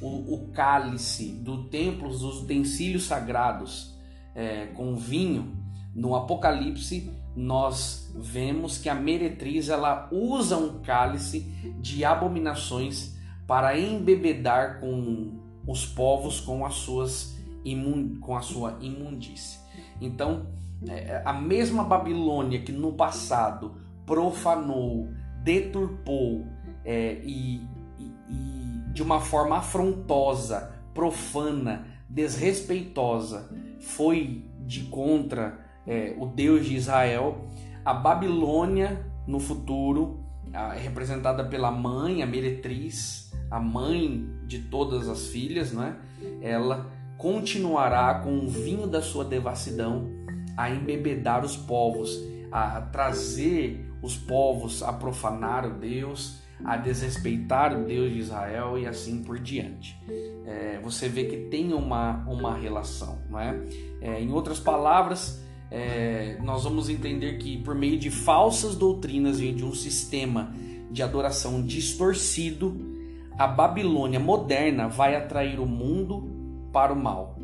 o, 0.01 0.33
o 0.33 0.51
cálice 0.51 1.31
do 1.31 1.65
templo, 1.65 2.07
os 2.09 2.23
utensílios 2.23 3.03
sagrados 3.03 3.97
é, 4.35 4.67
com 4.67 4.95
vinho, 4.95 5.55
no 5.95 6.15
Apocalipse 6.15 7.11
nós 7.35 8.11
vemos 8.15 8.79
que 8.79 8.89
a 8.89 8.95
meretriz 8.95 9.69
ela 9.69 10.09
usa 10.11 10.57
um 10.57 10.81
cálice 10.81 11.41
de 11.79 12.03
abominações 12.03 13.16
para 13.47 13.79
embebedar 13.79 14.79
com 14.79 15.39
os 15.65 15.85
povos 15.85 16.39
com 16.39 16.65
as 16.65 16.75
suas 16.75 17.37
imun, 17.63 18.19
com 18.19 18.35
a 18.35 18.41
sua 18.41 18.77
imundície. 18.81 19.59
Então 19.99 20.47
é, 20.87 21.21
a 21.25 21.33
mesma 21.33 21.83
Babilônia 21.83 22.61
que 22.61 22.71
no 22.71 22.93
passado 22.93 23.75
profanou, 24.05 25.09
deturpou 25.43 26.45
é, 26.85 27.19
e, 27.23 27.57
e, 27.97 28.13
e 28.29 28.91
de 28.93 29.01
uma 29.01 29.19
forma 29.19 29.57
afrontosa, 29.57 30.73
profana, 30.93 31.85
desrespeitosa, 32.09 33.49
foi 33.79 34.45
de 34.65 34.83
contra 34.83 35.59
é, 35.85 36.15
o 36.17 36.25
Deus 36.25 36.65
de 36.65 36.75
Israel, 36.75 37.45
a 37.83 37.93
Babilônia 37.93 39.05
no 39.25 39.39
futuro, 39.39 40.23
é 40.53 40.79
representada 40.79 41.43
pela 41.43 41.71
mãe, 41.71 42.23
a 42.23 42.25
meretriz, 42.25 43.26
a 43.49 43.59
mãe 43.59 44.29
de 44.45 44.59
todas 44.59 45.07
as 45.07 45.27
filhas, 45.27 45.71
né? 45.71 45.95
ela 46.41 46.91
continuará 47.17 48.15
com 48.15 48.39
o 48.39 48.47
vinho 48.47 48.87
da 48.87 49.01
sua 49.01 49.25
devassidão 49.25 50.09
a 50.55 50.69
embebedar 50.69 51.43
os 51.43 51.55
povos, 51.55 52.19
a 52.51 52.81
trazer 52.81 53.87
os 54.01 54.15
povos 54.15 54.83
a 54.83 54.93
profanar 54.93 55.65
o 55.65 55.73
Deus, 55.73 56.39
a 56.63 56.77
desrespeitar 56.77 57.77
o 57.77 57.85
Deus 57.85 58.11
de 58.11 58.19
Israel 58.19 58.77
e 58.77 58.85
assim 58.85 59.23
por 59.23 59.39
diante. 59.39 59.99
É, 60.45 60.79
você 60.81 61.07
vê 61.07 61.25
que 61.25 61.37
tem 61.49 61.73
uma, 61.73 62.23
uma 62.27 62.55
relação, 62.55 63.19
não 63.29 63.39
é? 63.39 63.59
é 64.01 64.21
em 64.21 64.31
outras 64.31 64.59
palavras, 64.59 65.43
é, 65.69 66.37
nós 66.41 66.63
vamos 66.63 66.89
entender 66.89 67.37
que 67.37 67.57
por 67.57 67.75
meio 67.75 67.99
de 67.99 68.09
falsas 68.09 68.75
doutrinas 68.75 69.39
e 69.39 69.51
de 69.51 69.65
um 69.65 69.73
sistema 69.73 70.53
de 70.89 71.03
adoração 71.03 71.61
distorcido, 71.61 72.96
a 73.37 73.45
Babilônia 73.45 74.19
moderna 74.19 74.87
vai 74.87 75.15
atrair 75.15 75.59
o 75.59 75.65
mundo 75.65 76.69
para 76.73 76.91
o 76.91 76.95
mal 76.95 77.37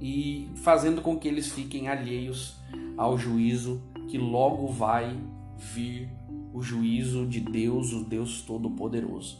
e 0.00 0.48
fazendo 0.56 1.00
com 1.02 1.16
que 1.18 1.28
eles 1.28 1.52
fiquem 1.52 1.88
alheios 1.88 2.56
ao 2.96 3.16
juízo 3.16 3.82
que 4.08 4.18
logo 4.18 4.66
vai 4.68 5.16
vir 5.56 6.08
o 6.52 6.60
juízo 6.62 7.26
de 7.26 7.38
Deus, 7.38 7.92
o 7.92 8.04
Deus 8.04 8.42
Todo-Poderoso. 8.42 9.38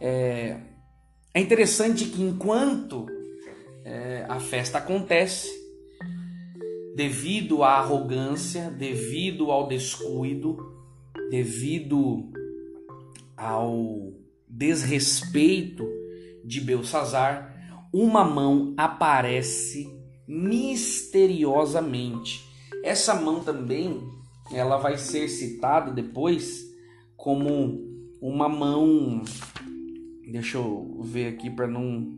É, 0.00 0.60
é, 1.34 1.40
interessante 1.40 2.06
que 2.06 2.22
enquanto 2.22 3.06
é, 3.84 4.24
a 4.28 4.40
festa 4.40 4.78
acontece, 4.78 5.48
devido 6.96 7.62
à 7.62 7.74
arrogância, 7.74 8.70
devido 8.70 9.50
ao 9.50 9.68
descuido, 9.68 10.56
devido 11.30 12.30
ao 13.36 14.17
desrespeito 14.48 15.84
de 16.44 16.60
Belsazar, 16.60 17.56
uma 17.92 18.24
mão 18.24 18.74
aparece 18.76 19.92
misteriosamente. 20.26 22.46
Essa 22.84 23.14
mão 23.14 23.40
também, 23.40 24.00
ela 24.52 24.76
vai 24.76 24.98
ser 24.98 25.28
citada 25.28 25.90
depois 25.90 26.66
como 27.16 27.88
uma 28.20 28.48
mão, 28.48 29.22
deixa 30.30 30.58
eu 30.58 31.00
ver 31.02 31.34
aqui 31.34 31.50
para 31.50 31.66
não 31.66 32.16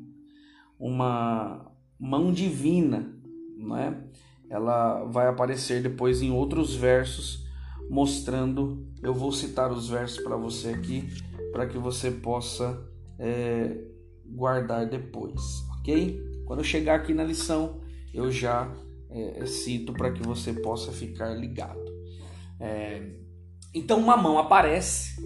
uma 0.78 1.72
mão 1.98 2.30
divina, 2.32 3.14
não 3.56 3.76
é? 3.76 3.96
Ela 4.48 5.04
vai 5.04 5.28
aparecer 5.28 5.82
depois 5.82 6.22
em 6.22 6.32
outros 6.32 6.74
versos 6.74 7.46
mostrando. 7.88 8.89
Eu 9.02 9.14
vou 9.14 9.32
citar 9.32 9.72
os 9.72 9.88
versos 9.88 10.22
para 10.22 10.36
você 10.36 10.70
aqui 10.70 11.08
para 11.52 11.66
que 11.66 11.78
você 11.78 12.10
possa 12.10 12.86
é, 13.18 13.76
guardar 14.26 14.86
depois, 14.86 15.40
ok? 15.78 16.20
Quando 16.46 16.60
eu 16.60 16.64
chegar 16.64 16.96
aqui 16.96 17.12
na 17.14 17.24
lição, 17.24 17.80
eu 18.12 18.30
já 18.30 18.72
é, 19.10 19.44
cito 19.46 19.92
para 19.92 20.12
que 20.12 20.22
você 20.22 20.52
possa 20.52 20.92
ficar 20.92 21.34
ligado. 21.34 21.80
É, 22.58 23.02
então, 23.74 23.98
uma 23.98 24.16
mão 24.16 24.38
aparece 24.38 25.20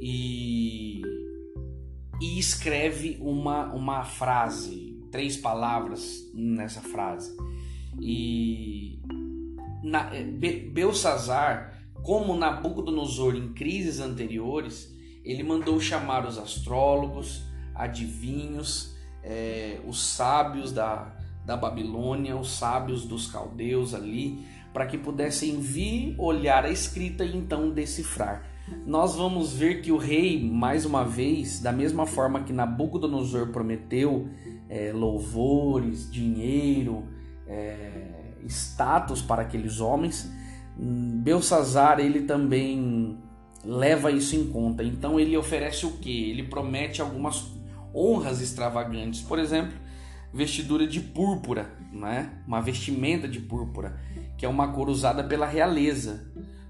e, 0.00 1.02
e 2.20 2.38
escreve 2.38 3.18
uma, 3.20 3.72
uma 3.72 4.04
frase, 4.04 5.00
três 5.10 5.36
palavras 5.36 6.28
nessa 6.34 6.80
frase. 6.80 7.36
E 8.00 9.00
na, 9.82 10.14
é, 10.14 10.24
Belsazar, 10.24 11.71
como 12.02 12.36
Nabucodonosor 12.36 13.36
em 13.36 13.52
crises 13.52 14.00
anteriores, 14.00 14.92
ele 15.24 15.42
mandou 15.42 15.80
chamar 15.80 16.26
os 16.26 16.38
astrólogos, 16.38 17.44
adivinhos, 17.74 18.94
é, 19.22 19.80
os 19.86 20.02
sábios 20.02 20.72
da, 20.72 21.14
da 21.46 21.56
Babilônia, 21.56 22.36
os 22.36 22.52
sábios 22.52 23.04
dos 23.04 23.28
caldeus 23.28 23.94
ali, 23.94 24.44
para 24.72 24.86
que 24.86 24.98
pudessem 24.98 25.60
vir 25.60 26.14
olhar 26.18 26.64
a 26.64 26.70
escrita 26.70 27.24
e 27.24 27.36
então 27.36 27.70
decifrar. 27.70 28.50
Nós 28.86 29.16
vamos 29.16 29.52
ver 29.52 29.82
que 29.82 29.92
o 29.92 29.96
rei, 29.96 30.42
mais 30.42 30.84
uma 30.84 31.04
vez, 31.04 31.60
da 31.60 31.72
mesma 31.72 32.06
forma 32.06 32.42
que 32.42 32.52
Nabucodonosor 32.52 33.48
prometeu 33.48 34.28
é, 34.68 34.92
louvores, 34.92 36.10
dinheiro, 36.10 37.04
é, 37.46 38.40
status 38.46 39.20
para 39.20 39.42
aqueles 39.42 39.80
homens, 39.80 40.30
Belsazar 40.76 42.00
ele 42.00 42.22
também 42.22 43.18
leva 43.64 44.10
isso 44.10 44.34
em 44.34 44.48
conta. 44.48 44.82
Então 44.82 45.18
ele 45.18 45.36
oferece 45.36 45.86
o 45.86 45.92
que? 45.92 46.30
Ele 46.30 46.44
promete 46.44 47.00
algumas 47.00 47.52
honras 47.94 48.40
extravagantes. 48.40 49.20
Por 49.20 49.38
exemplo, 49.38 49.74
vestidura 50.32 50.86
de 50.86 51.00
púrpura, 51.00 51.70
né? 51.92 52.30
uma 52.46 52.60
vestimenta 52.60 53.28
de 53.28 53.40
púrpura, 53.40 54.00
que 54.36 54.46
é 54.46 54.48
uma 54.48 54.72
cor 54.72 54.88
usada 54.88 55.22
pela 55.22 55.46
realeza 55.46 56.26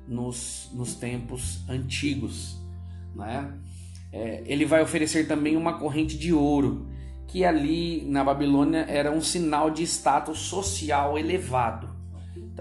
nos, 0.07 0.69
nos 0.75 0.95
tempos 0.95 1.61
antigos. 1.69 2.61
Né? 3.15 3.53
É, 4.13 4.43
ele 4.47 4.65
vai 4.65 4.83
oferecer 4.83 5.27
também 5.27 5.57
uma 5.57 5.79
corrente 5.79 6.19
de 6.19 6.33
ouro, 6.33 6.89
que 7.29 7.45
ali 7.45 8.05
na 8.07 8.23
Babilônia 8.23 8.85
era 8.89 9.11
um 9.11 9.21
sinal 9.21 9.71
de 9.71 9.85
status 9.85 10.41
social 10.41 11.17
elevado. 11.17 11.89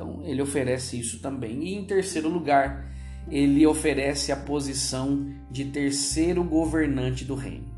Então 0.01 0.20
ele 0.24 0.41
oferece 0.41 1.00
isso 1.00 1.20
também. 1.20 1.63
E 1.63 1.75
em 1.75 1.86
terceiro 1.86 2.27
lugar, 2.27 2.88
ele 3.29 3.65
oferece 3.67 4.31
a 4.31 4.36
posição 4.36 5.31
de 5.51 5.65
terceiro 5.65 6.43
governante 6.43 7.24
do 7.24 7.36
reino. 7.36 7.70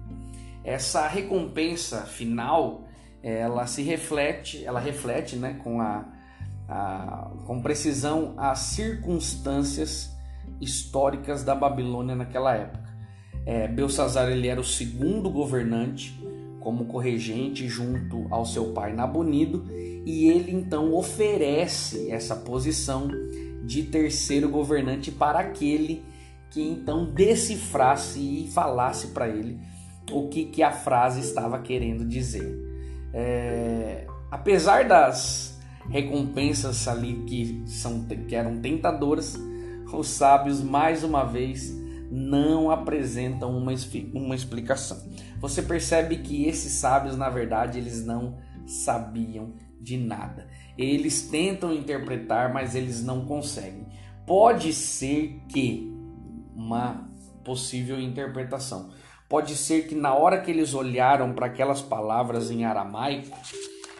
Essa 0.63 1.05
recompensa 1.05 2.03
final, 2.03 2.87
ela 3.21 3.67
se 3.67 3.81
reflete, 3.81 4.63
ela 4.63 4.79
reflete, 4.79 5.35
né, 5.35 5.59
com 5.61 5.81
a, 5.81 6.05
a 6.69 7.29
com 7.45 7.61
precisão 7.61 8.33
as 8.37 8.59
circunstâncias 8.59 10.09
históricas 10.61 11.43
da 11.43 11.53
Babilônia 11.53 12.15
naquela 12.15 12.55
época. 12.55 12.93
É, 13.45 13.67
Belsazar 13.67 14.31
ele 14.31 14.47
era 14.47 14.61
o 14.61 14.63
segundo 14.63 15.29
governante 15.29 16.17
como 16.63 16.85
corregente 16.85 17.67
junto 17.67 18.25
ao 18.31 18.45
seu 18.45 18.71
pai 18.71 18.93
Nabonido 18.93 19.65
e 20.05 20.27
ele 20.29 20.51
então 20.51 20.93
oferece 20.93 22.09
essa 22.09 22.35
posição 22.35 23.09
de 23.65 23.83
terceiro 23.83 24.49
governante 24.49 25.11
para 25.11 25.39
aquele 25.39 26.03
que 26.49 26.61
então 26.61 27.05
decifrasse 27.05 28.19
e 28.19 28.47
falasse 28.51 29.07
para 29.07 29.27
ele 29.27 29.59
o 30.11 30.27
que, 30.29 30.45
que 30.45 30.63
a 30.63 30.71
frase 30.71 31.19
estava 31.19 31.59
querendo 31.59 32.05
dizer. 32.05 32.57
É, 33.13 34.05
apesar 34.31 34.87
das 34.87 35.59
recompensas 35.89 36.87
ali 36.87 37.23
que, 37.27 37.63
são, 37.65 38.03
que 38.03 38.35
eram 38.35 38.59
tentadoras, 38.59 39.37
os 39.91 40.07
sábios 40.07 40.61
mais 40.61 41.03
uma 41.03 41.23
vez 41.23 41.82
não 42.15 42.69
apresentam 42.69 43.57
uma, 43.57 43.73
uma 44.13 44.35
explicação. 44.35 45.01
Você 45.39 45.63
percebe 45.63 46.17
que 46.17 46.45
esses 46.45 46.73
sábios, 46.73 47.17
na 47.17 47.27
verdade, 47.27 47.79
eles 47.79 48.05
não 48.05 48.37
sabiam 48.67 49.55
de 49.81 49.97
nada. 49.97 50.47
Eles 50.77 51.23
tentam 51.23 51.73
interpretar, 51.73 52.53
mas 52.53 52.75
eles 52.75 53.03
não 53.03 53.25
conseguem. 53.25 53.87
Pode 54.27 54.73
ser 54.73 55.41
que 55.49 55.91
uma 56.55 57.09
possível 57.43 57.99
interpretação. 57.99 58.91
Pode 59.27 59.55
ser 59.55 59.87
que 59.87 59.95
na 59.95 60.13
hora 60.13 60.39
que 60.39 60.51
eles 60.51 60.75
olharam 60.75 61.33
para 61.33 61.47
aquelas 61.47 61.81
palavras 61.81 62.51
em 62.51 62.63
aramaico, 62.63 63.35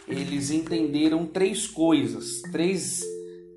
eles 0.07 0.51
entenderam 0.51 1.25
três 1.25 1.65
coisas, 1.65 2.43
três, 2.51 3.01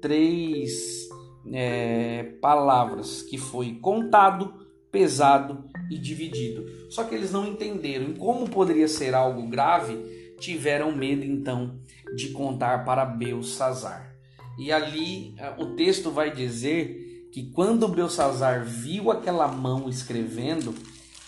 três 0.01 1.06
é, 1.53 2.25
palavras 2.41 3.23
que 3.23 3.39
foi 3.39 3.75
contado, 3.75 4.67
pesado 4.91 5.65
e 5.91 5.99
dividido. 5.99 6.67
Só 6.91 7.05
que 7.05 7.15
eles 7.15 7.33
não 7.33 7.47
entenderam. 7.47 8.11
E 8.11 8.15
como 8.15 8.49
poderia 8.49 8.89
ser 8.89 9.15
algo 9.15 9.47
grave, 9.49 9.97
tiveram 10.39 10.95
medo 10.95 11.25
então 11.25 11.79
de 12.15 12.31
contar 12.31 12.85
para 12.85 13.05
Belsazar. 13.05 14.15
E 14.59 14.73
ali 14.73 15.35
eh, 15.37 15.55
o 15.59 15.75
texto 15.75 16.11
vai 16.11 16.35
dizer 16.35 17.29
que 17.33 17.51
quando 17.51 17.89
Belsazar 17.89 18.65
viu 18.65 19.11
aquela 19.11 19.49
mão 19.49 19.89
escrevendo, 19.89 20.75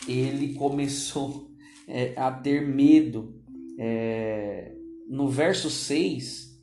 ele 0.06 0.54
começou 0.54 1.50
é, 1.86 2.14
a 2.16 2.30
ter 2.30 2.66
medo. 2.66 3.34
É, 3.78 4.72
no 5.08 5.28
verso 5.28 5.68
6, 5.70 6.58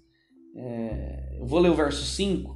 é, 0.55 1.37
eu 1.39 1.45
vou 1.45 1.59
ler 1.59 1.69
o 1.69 1.75
verso 1.75 2.03
5 2.03 2.54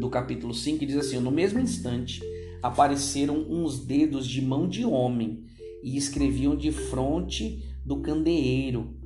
do 0.00 0.08
capítulo 0.10 0.54
5, 0.54 0.78
que 0.78 0.86
diz 0.86 0.96
assim: 0.96 1.18
No 1.18 1.30
mesmo 1.30 1.58
instante 1.58 2.20
apareceram 2.62 3.46
uns 3.48 3.84
dedos 3.84 4.26
de 4.26 4.42
mão 4.42 4.68
de 4.68 4.84
homem 4.84 5.44
e 5.82 5.96
escreviam 5.96 6.56
de 6.56 6.72
fronte 6.72 7.64
do 7.84 8.00
candeeiro 8.00 8.96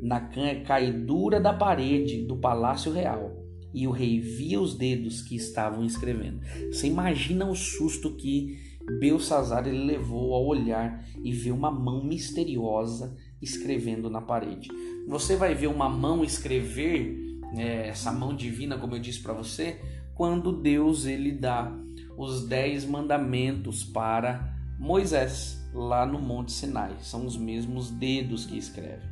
na 0.00 0.20
caidura 0.66 1.40
da 1.40 1.52
parede 1.52 2.22
do 2.22 2.36
palácio 2.36 2.92
real. 2.92 3.40
E 3.72 3.86
o 3.86 3.90
rei 3.90 4.20
via 4.20 4.60
os 4.60 4.74
dedos 4.74 5.22
que 5.22 5.36
estavam 5.36 5.84
escrevendo. 5.84 6.40
Você 6.70 6.88
imagina 6.88 7.48
o 7.48 7.54
susto 7.54 8.14
que 8.16 8.58
Belsazar 8.98 9.66
ele 9.66 9.84
levou 9.84 10.34
ao 10.34 10.44
olhar 10.44 11.06
e 11.22 11.32
ver 11.32 11.52
uma 11.52 11.70
mão 11.70 12.04
misteriosa 12.04 13.16
escrevendo 13.40 14.10
na 14.10 14.20
parede. 14.20 14.68
Você 15.08 15.36
vai 15.36 15.54
ver 15.54 15.68
uma 15.68 15.88
mão 15.88 16.24
escrever, 16.24 17.16
é, 17.56 17.88
essa 17.88 18.12
mão 18.12 18.34
divina, 18.34 18.76
como 18.76 18.94
eu 18.94 19.00
disse 19.00 19.20
para 19.20 19.32
você, 19.32 19.78
quando 20.14 20.52
Deus 20.52 21.06
ele 21.06 21.32
dá 21.32 21.72
os 22.16 22.46
dez 22.46 22.84
mandamentos 22.84 23.84
para 23.84 24.54
Moisés 24.78 25.62
lá 25.72 26.04
no 26.04 26.20
Monte 26.20 26.52
Sinai. 26.52 26.94
São 27.00 27.26
os 27.26 27.36
mesmos 27.36 27.90
dedos 27.90 28.44
que 28.44 28.58
escreve. 28.58 29.06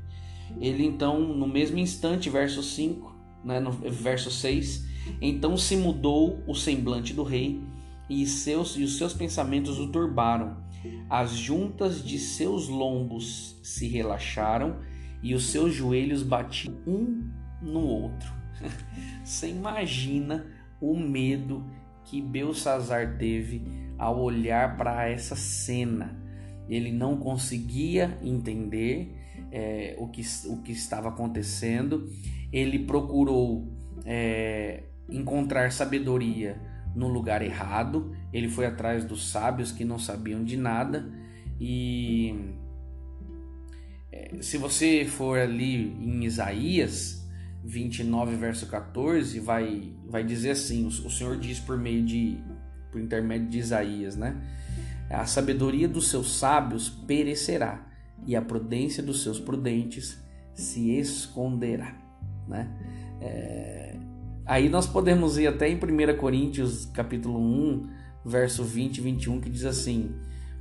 Ele 0.61 0.85
então, 0.85 1.21
no 1.21 1.47
mesmo 1.47 1.79
instante, 1.79 2.29
verso 2.29 2.63
5, 2.63 3.15
né, 3.45 3.61
no 3.61 3.71
verso 3.71 4.31
6, 4.31 4.87
então 5.21 5.57
se 5.57 5.77
mudou 5.77 6.43
o 6.47 6.55
semblante 6.55 7.15
do 7.15 7.23
rei 7.23 7.63
e, 8.09 8.27
seus, 8.27 8.77
e 8.77 8.83
os 8.83 8.99
seus 8.99 9.15
pensamentos 9.15 9.79
o 9.79 9.91
turbaram. 9.91 10.57
As 11.09 11.33
juntas 11.33 12.03
de 12.03 12.19
seus 12.19 12.69
lombos 12.69 13.59
se 13.63 13.87
relaxaram 13.87 14.79
e 15.23 15.35
os 15.35 15.45
seus 15.45 15.75
joelhos 15.75 16.23
batiam 16.23 16.75
um 16.87 17.31
no 17.63 17.81
outro. 17.81 18.33
Você 19.25 19.51
imagina 19.51 20.47
o 20.81 20.99
medo 20.99 21.65
que 22.05 22.21
Belsazar 22.21 23.19
teve 23.19 23.63
ao 23.99 24.21
olhar 24.21 24.77
para 24.77 25.09
essa 25.09 25.37
cena. 25.37 26.19
Ele 26.69 26.91
não 26.91 27.17
conseguia 27.17 28.19
entender 28.23 29.15
é, 29.53 29.95
o, 29.99 30.09
que, 30.09 30.23
o 30.47 30.59
que 30.63 30.73
estava 30.73 31.09
acontecendo, 31.09 32.09
ele 32.53 32.81
procurou 32.81 33.69
é, 34.05 34.85
encontrar 35.09 35.73
sabedoria 35.73 36.61
no 36.95 37.09
lugar 37.09 37.43
errado, 37.43 38.15
ele 38.33 38.49
foi 38.49 38.67
atrás 38.67 39.05
dos 39.05 39.31
sábios 39.31 39.71
que 39.71 39.85
não 39.85 39.99
sabiam 39.99 40.43
de 40.43 40.57
nada. 40.57 41.09
E 41.61 42.35
é, 44.11 44.39
se 44.41 44.59
você 44.59 45.05
for 45.05 45.39
ali 45.39 45.93
em 46.01 46.25
Isaías 46.25 47.20
29 47.65 48.37
verso 48.37 48.67
14 48.67 49.39
vai 49.41 49.93
vai 50.09 50.25
dizer 50.25 50.51
assim, 50.51 50.87
o, 50.87 51.11
Senhor 51.11 51.37
diz 51.37 51.61
por 51.61 51.77
meio 51.77 52.05
de 52.05 52.39
por 52.91 53.01
intermédio 53.01 53.49
de 53.49 53.59
Isaías, 53.59 54.17
né? 54.17 54.37
A 55.09 55.27
sabedoria 55.27 55.89
dos 55.89 56.09
seus 56.09 56.39
sábios 56.39 56.89
perecerá 56.89 57.87
e 58.27 58.37
a 58.37 58.43
prudência 58.43 59.03
dos 59.03 59.23
seus 59.23 59.41
prudentes 59.41 60.19
se 60.55 60.97
esconderá. 60.99 61.97
Né? 62.47 62.69
É... 63.21 63.97
Aí 64.47 64.69
nós 64.69 64.87
podemos 64.87 65.39
ir 65.39 65.47
até 65.47 65.69
em 65.69 65.77
1 65.77 66.17
Coríntios 66.17 66.87
capítulo 66.87 67.39
1, 67.39 67.89
verso 68.25 68.65
20 68.65 68.99
e 68.99 69.01
21, 69.01 69.41
que 69.41 69.51
diz 69.51 69.65
assim: 69.65 70.15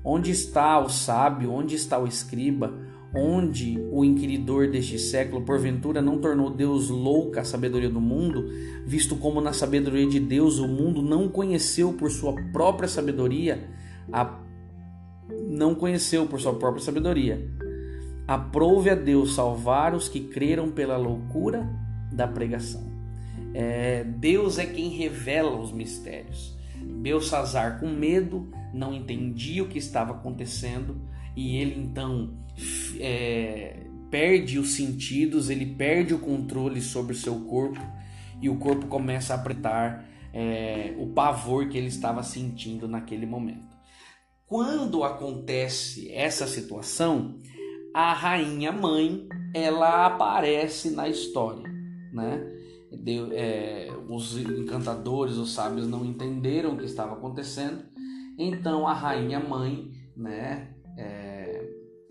Onde 0.03 0.31
está 0.31 0.79
o 0.79 0.89
sábio, 0.89 1.51
onde 1.51 1.75
está 1.75 1.97
o 1.97 2.07
escriba, 2.07 2.73
onde 3.13 3.79
o 3.91 4.05
inquiridor 4.05 4.69
deste 4.69 4.99
século 4.99 5.41
porventura 5.41 6.01
não 6.01 6.19
tornou 6.19 6.49
Deus 6.49 6.89
louca 6.89 7.41
a 7.41 7.43
sabedoria 7.43 7.89
do 7.89 7.99
mundo, 7.99 8.45
visto 8.85 9.15
como 9.15 9.41
na 9.41 9.53
sabedoria 9.53 10.07
de 10.07 10.19
Deus 10.19 10.59
o 10.59 10.67
mundo 10.67 11.01
não 11.01 11.27
conheceu 11.27 11.93
por 11.93 12.11
sua 12.11 12.35
própria 12.51 12.87
sabedoria 12.87 13.67
a 14.11 14.39
não 15.47 15.75
conheceu 15.75 16.25
por 16.25 16.39
sua 16.39 16.53
própria 16.53 16.83
sabedoria. 16.83 17.47
Aprove 18.27 18.89
a 18.89 18.95
Deus 18.95 19.35
salvar 19.35 19.95
os 19.95 20.07
que 20.07 20.19
creram 20.19 20.71
pela 20.71 20.97
loucura 20.97 21.67
da 22.11 22.27
pregação. 22.27 22.89
É, 23.53 24.03
Deus 24.03 24.57
é 24.57 24.65
quem 24.65 24.89
revela 24.89 25.59
os 25.59 25.71
mistérios. 25.71 26.55
Belsazar, 26.75 27.79
com 27.79 27.87
medo, 27.87 28.47
não 28.73 28.93
entendia 28.93 29.63
o 29.63 29.67
que 29.67 29.77
estava 29.77 30.11
acontecendo 30.11 30.95
e 31.35 31.57
ele 31.57 31.79
então 31.79 32.33
é, 32.99 33.85
perde 34.09 34.59
os 34.59 34.71
sentidos, 34.71 35.49
ele 35.49 35.65
perde 35.65 36.13
o 36.13 36.19
controle 36.19 36.81
sobre 36.81 37.13
o 37.13 37.17
seu 37.17 37.39
corpo 37.41 37.79
e 38.41 38.49
o 38.49 38.57
corpo 38.57 38.87
começa 38.87 39.33
a 39.33 39.37
apretar 39.37 40.05
é, 40.33 40.93
o 40.97 41.07
pavor 41.07 41.67
que 41.69 41.77
ele 41.77 41.87
estava 41.87 42.23
sentindo 42.23 42.87
naquele 42.87 43.25
momento. 43.25 43.77
Quando 44.45 45.03
acontece 45.03 46.11
essa 46.11 46.47
situação, 46.47 47.37
a 47.93 48.13
rainha 48.13 48.71
mãe 48.71 49.27
ela 49.53 50.05
aparece 50.05 50.91
na 50.91 51.07
história, 51.07 51.63
né? 52.13 52.55
É, 53.31 53.87
os 54.09 54.35
encantadores, 54.37 55.37
os 55.37 55.53
sábios 55.53 55.87
não 55.87 56.03
entenderam 56.03 56.73
o 56.73 56.77
que 56.77 56.85
estava 56.85 57.13
acontecendo, 57.13 57.83
então 58.37 58.87
a 58.87 58.93
rainha 58.93 59.39
mãe, 59.39 59.91
né? 60.17 60.73
É, 60.97 61.28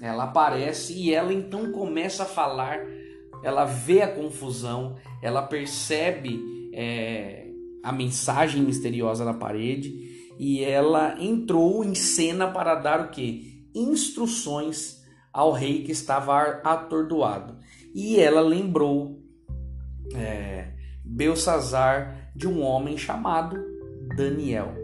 ela 0.00 0.24
aparece 0.24 0.92
e 0.92 1.12
ela 1.12 1.32
então 1.32 1.72
começa 1.72 2.22
a 2.22 2.26
falar, 2.26 2.80
ela 3.42 3.64
vê 3.64 4.02
a 4.02 4.12
confusão, 4.12 4.96
ela 5.22 5.42
percebe 5.42 6.40
é, 6.72 7.48
a 7.82 7.92
mensagem 7.92 8.62
misteriosa 8.62 9.24
na 9.24 9.34
parede 9.34 9.92
e 10.38 10.62
ela 10.62 11.16
entrou 11.20 11.84
em 11.84 11.94
cena 11.94 12.48
para 12.48 12.76
dar 12.76 13.00
o 13.00 13.10
que? 13.10 13.68
Instruções 13.74 15.02
ao 15.32 15.52
rei 15.52 15.82
que 15.82 15.92
estava 15.92 16.60
atordoado. 16.64 17.56
E 17.94 18.18
ela 18.20 18.40
lembrou 18.40 19.20
é, 20.14 20.68
Belsazar 21.04 22.32
de 22.34 22.46
um 22.46 22.62
homem 22.62 22.96
chamado 22.96 23.56
Daniel, 24.16 24.74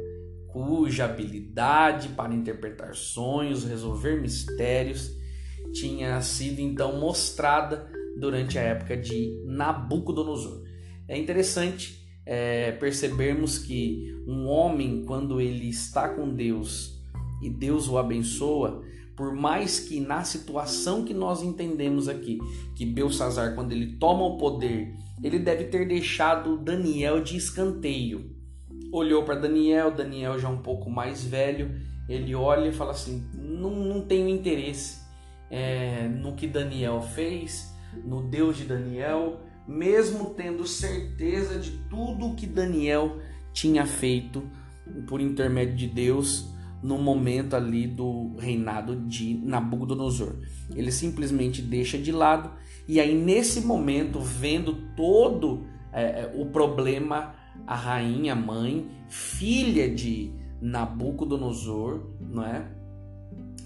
cuja 0.55 1.07
habilidade 1.07 2.11
para 2.11 2.33
interpretar 2.33 2.95
sonhos, 2.95 3.65
resolver 3.65 4.21
mistérios, 4.21 5.11
tinha 5.73 6.23
sido 6.23 6.61
então 6.61 7.01
mostrada 7.01 7.91
durante 8.17 8.57
a 8.57 8.63
época 8.63 8.97
de 8.97 9.43
Nabucodonosor. 9.45 10.63
É 11.09 11.19
interessante 11.19 12.07
é, 12.25 12.71
percebermos 12.71 13.59
que 13.59 14.17
um 14.29 14.47
homem, 14.47 15.03
quando 15.05 15.41
ele 15.41 15.69
está 15.69 16.09
com 16.09 16.33
Deus 16.33 17.03
e 17.43 17.51
Deus 17.51 17.89
o 17.89 17.99
abençoa, 17.99 18.81
por 19.17 19.35
mais 19.35 19.81
que 19.81 19.99
na 19.99 20.23
situação 20.23 21.05
que 21.05 21.13
nós 21.13 21.43
entendemos 21.43 22.09
aqui, 22.09 22.39
que 22.77 22.87
Belsazar, 22.87 23.57
quando 23.57 23.73
ele 23.73 23.97
toma 23.97 24.25
o 24.25 24.39
poder, 24.39 24.95
ele 25.21 25.41
deve 25.41 25.65
ter 25.65 25.89
deixado 25.89 26.57
Daniel 26.59 27.21
de 27.21 27.37
escanteio. 27.37 28.34
Olhou 28.95 29.25
para 29.25 29.35
Daniel, 29.35 29.91
Daniel 29.91 30.39
já 30.39 30.49
um 30.49 30.59
pouco 30.59 30.89
mais 30.89 31.25
velho, 31.25 31.81
ele 32.09 32.33
olha 32.33 32.69
e 32.69 32.73
fala 32.73 32.93
assim: 32.93 33.29
não, 33.35 33.71
não 33.71 34.03
tenho 34.03 34.29
interesse 34.29 35.03
é, 35.51 36.07
no 36.07 36.37
que 36.37 36.47
Daniel 36.47 37.03
fez, 37.03 37.75
no 38.05 38.23
Deus 38.23 38.57
de 38.57 38.65
Daniel, 38.65 39.41
mesmo 39.67 40.31
tendo 40.31 40.65
certeza 40.65 41.59
de 41.59 41.73
tudo 41.91 42.27
o 42.27 42.35
que 42.37 42.47
Daniel 42.47 43.19
tinha 43.53 43.85
feito 43.85 44.49
por 45.09 45.21
intermédio 45.21 45.75
de 45.75 45.89
Deus 45.89 46.55
no 46.81 46.97
momento 46.97 47.57
ali 47.57 47.89
do 47.89 48.37
reinado 48.39 48.95
de 48.95 49.35
Nabucodonosor. 49.35 50.37
Ele 50.73 50.93
simplesmente 50.93 51.61
deixa 51.61 51.99
de 51.99 52.13
lado 52.13 52.53
e 52.87 53.01
aí 53.01 53.13
nesse 53.13 53.63
momento, 53.63 54.21
vendo 54.21 54.75
todo 54.95 55.67
é, 55.93 56.03
é 56.03 56.35
o 56.37 56.47
problema, 56.47 57.35
a 57.67 57.75
rainha 57.75 58.35
mãe, 58.35 58.91
filha 59.09 59.93
de 59.93 60.33
Nabucodonosor, 60.61 62.01
não 62.21 62.45
é? 62.45 62.67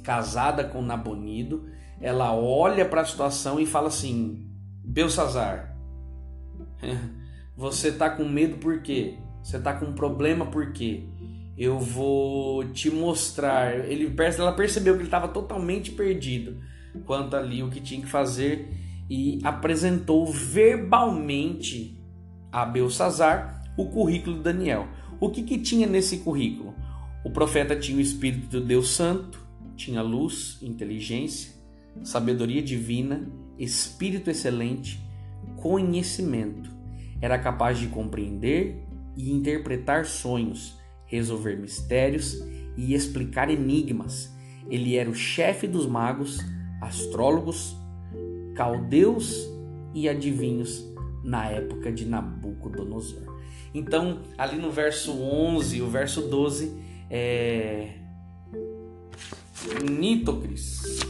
Casada 0.03 0.65
com 0.65 0.83
Nabonido, 0.83 1.69
ela 2.01 2.35
olha 2.35 2.85
para 2.85 3.03
a 3.03 3.05
situação 3.05 3.61
e 3.61 3.67
fala 3.67 3.89
assim: 3.89 4.51
Belsazar, 4.85 5.77
você 7.57 7.93
tá 7.93 8.11
com 8.11 8.25
medo 8.25 8.59
por 8.59 8.83
quê? 8.83 9.19
Você 9.43 9.59
tá 9.59 9.75
com 9.75 9.87
um 9.87 9.95
problema 9.95 10.47
por 10.47 10.73
quê? 10.73 11.05
Eu 11.57 11.79
vou 11.79 12.65
te 12.69 12.91
mostrar. 12.91 13.75
Ele, 13.89 14.15
ela 14.39 14.53
percebeu 14.53 14.95
que 14.95 15.01
ele 15.01 15.09
estava 15.09 15.29
totalmente 15.29 15.91
perdido 15.91 16.61
quanto 17.05 17.37
ali 17.37 17.63
o 17.63 17.71
que 17.71 17.81
tinha 17.81 18.01
que 18.01 18.07
fazer 18.07 18.69
e 19.11 19.41
apresentou 19.43 20.27
verbalmente 20.27 21.99
a 22.53 22.65
Belsazar 22.65 23.58
o 23.79 23.87
currículo 23.87 24.37
de 24.37 24.43
Daniel. 24.43 24.87
O 25.19 25.31
que, 25.31 25.43
que 25.43 25.59
tinha 25.59 25.87
nesse 25.87 26.19
currículo? 26.19 26.75
O 27.25 27.31
profeta 27.31 27.75
tinha 27.75 27.97
o 27.97 28.03
Espírito 28.03 28.49
do 28.49 28.61
Deus 28.61 28.91
Santo, 28.91 29.43
tinha 29.75 30.03
luz, 30.03 30.59
inteligência, 30.61 31.53
sabedoria 32.05 32.63
divina, 32.63 33.27
espírito 33.59 34.29
excelente, 34.29 35.03
conhecimento. 35.57 36.71
Era 37.21 37.39
capaz 37.39 37.79
de 37.79 37.87
compreender 37.87 38.85
e 39.17 39.31
interpretar 39.33 40.05
sonhos 40.05 40.79
resolver 41.09 41.57
mistérios 41.57 42.41
e 42.77 42.95
explicar 42.95 43.51
enigmas. 43.51 44.33
Ele 44.71 44.95
era 44.95 45.11
o 45.11 45.15
chefe 45.15 45.67
dos 45.67 45.87
magos, 45.87 46.39
astrólogos, 46.81 47.77
caldeus 48.55 49.49
e 49.95 50.09
adivinhos 50.09 50.85
na 51.25 51.47
época 51.47 51.91
de 51.91 52.07
Nabucodonosor. 52.07 53.38
Então, 53.79 54.21
ali 54.37 54.57
no 54.57 54.71
verso 54.71 55.13
11, 55.13 55.81
o 55.83 55.89
verso 55.89 56.23
12, 56.23 56.75
é 57.11 57.95
Nitocris, 59.89 61.01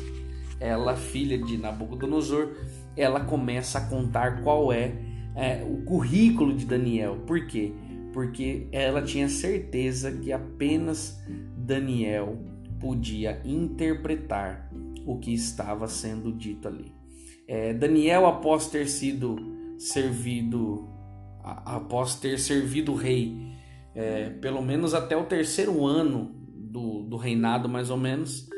ela 0.61 0.97
filha 0.97 1.39
de 1.39 1.57
Nabucodonosor, 1.57 2.55
ela 2.97 3.21
começa 3.21 3.79
a 3.79 3.87
contar 3.87 4.43
qual 4.43 4.73
é, 4.73 4.95
é 5.35 5.65
o 5.65 5.83
currículo 5.85 6.55
de 6.55 6.67
Daniel. 6.67 7.17
Por 7.27 7.47
quê? 7.47 7.73
porque 8.13 8.67
ela 8.73 9.01
tinha 9.01 9.29
certeza 9.29 10.11
que 10.11 10.33
apenas 10.33 11.23
Daniel 11.57 12.37
podia 12.81 13.41
interpretar 13.45 14.69
o 15.07 15.19
que 15.19 15.33
estava 15.33 15.87
sendo 15.87 16.33
dito 16.33 16.69
ali. 16.69 16.93
É, 17.47 17.73
Daniel, 17.73 18.27
após 18.27 18.69
ter 18.69 18.89
sido 18.89 19.37
servido, 19.79 20.89
após 21.43 22.15
ter 22.15 22.39
servido 22.39 22.93
o 22.93 22.97
rei, 22.97 23.37
é, 23.95 24.31
pelo 24.31 24.63
menos 24.63 24.95
até 24.95 25.17
o 25.17 25.25
terceiro 25.25 25.85
ano 25.85 26.35
do, 26.55 27.03
do 27.03 27.17
reinado, 27.17 27.69
mais 27.69 27.91
ou 27.91 27.97
menos, 27.97 28.49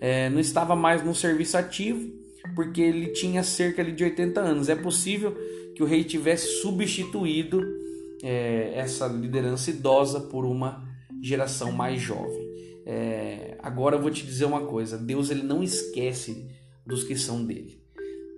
é, 0.00 0.28
não 0.30 0.40
estava 0.40 0.74
mais 0.74 1.04
no 1.04 1.14
serviço 1.14 1.56
ativo, 1.56 2.10
porque 2.54 2.80
ele 2.80 3.08
tinha 3.08 3.42
cerca 3.42 3.84
de 3.84 4.04
80 4.04 4.40
anos. 4.40 4.68
É 4.68 4.74
possível 4.74 5.36
que 5.74 5.82
o 5.82 5.86
rei 5.86 6.04
tivesse 6.04 6.60
substituído 6.62 7.62
é, 8.22 8.72
essa 8.74 9.06
liderança 9.06 9.70
idosa 9.70 10.20
por 10.20 10.44
uma 10.44 10.86
geração 11.22 11.72
mais 11.72 12.00
jovem. 12.00 12.48
É, 12.86 13.58
agora 13.62 13.96
eu 13.96 14.00
vou 14.00 14.10
te 14.10 14.24
dizer 14.24 14.46
uma 14.46 14.62
coisa: 14.62 14.96
Deus 14.96 15.30
ele 15.30 15.42
não 15.42 15.62
esquece 15.62 16.48
dos 16.86 17.04
que 17.04 17.16
são 17.16 17.44
dele. 17.44 17.80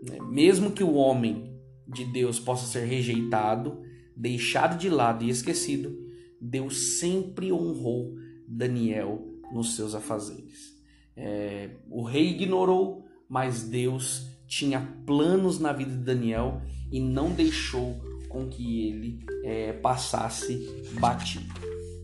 Né? 0.02 0.18
Mesmo 0.28 0.72
que 0.72 0.82
o 0.82 0.94
homem 0.94 1.58
de 1.86 2.04
Deus 2.04 2.38
possa 2.38 2.66
ser 2.66 2.84
rejeitado, 2.84 3.80
deixado 4.20 4.78
de 4.78 4.90
lado 4.90 5.24
e 5.24 5.30
esquecido, 5.30 5.98
Deus 6.38 6.98
sempre 6.98 7.50
honrou 7.50 8.14
Daniel 8.46 9.26
nos 9.50 9.76
seus 9.76 9.94
afazeres. 9.94 10.76
É, 11.16 11.70
o 11.90 12.02
rei 12.02 12.28
ignorou, 12.28 13.06
mas 13.28 13.62
Deus 13.62 14.26
tinha 14.46 14.80
planos 15.06 15.58
na 15.58 15.72
vida 15.72 15.90
de 15.90 16.04
Daniel 16.04 16.60
e 16.92 17.00
não 17.00 17.32
deixou 17.32 17.98
com 18.28 18.46
que 18.46 18.88
ele 18.88 19.24
é, 19.42 19.72
passasse 19.72 20.68
batido. 21.00 21.52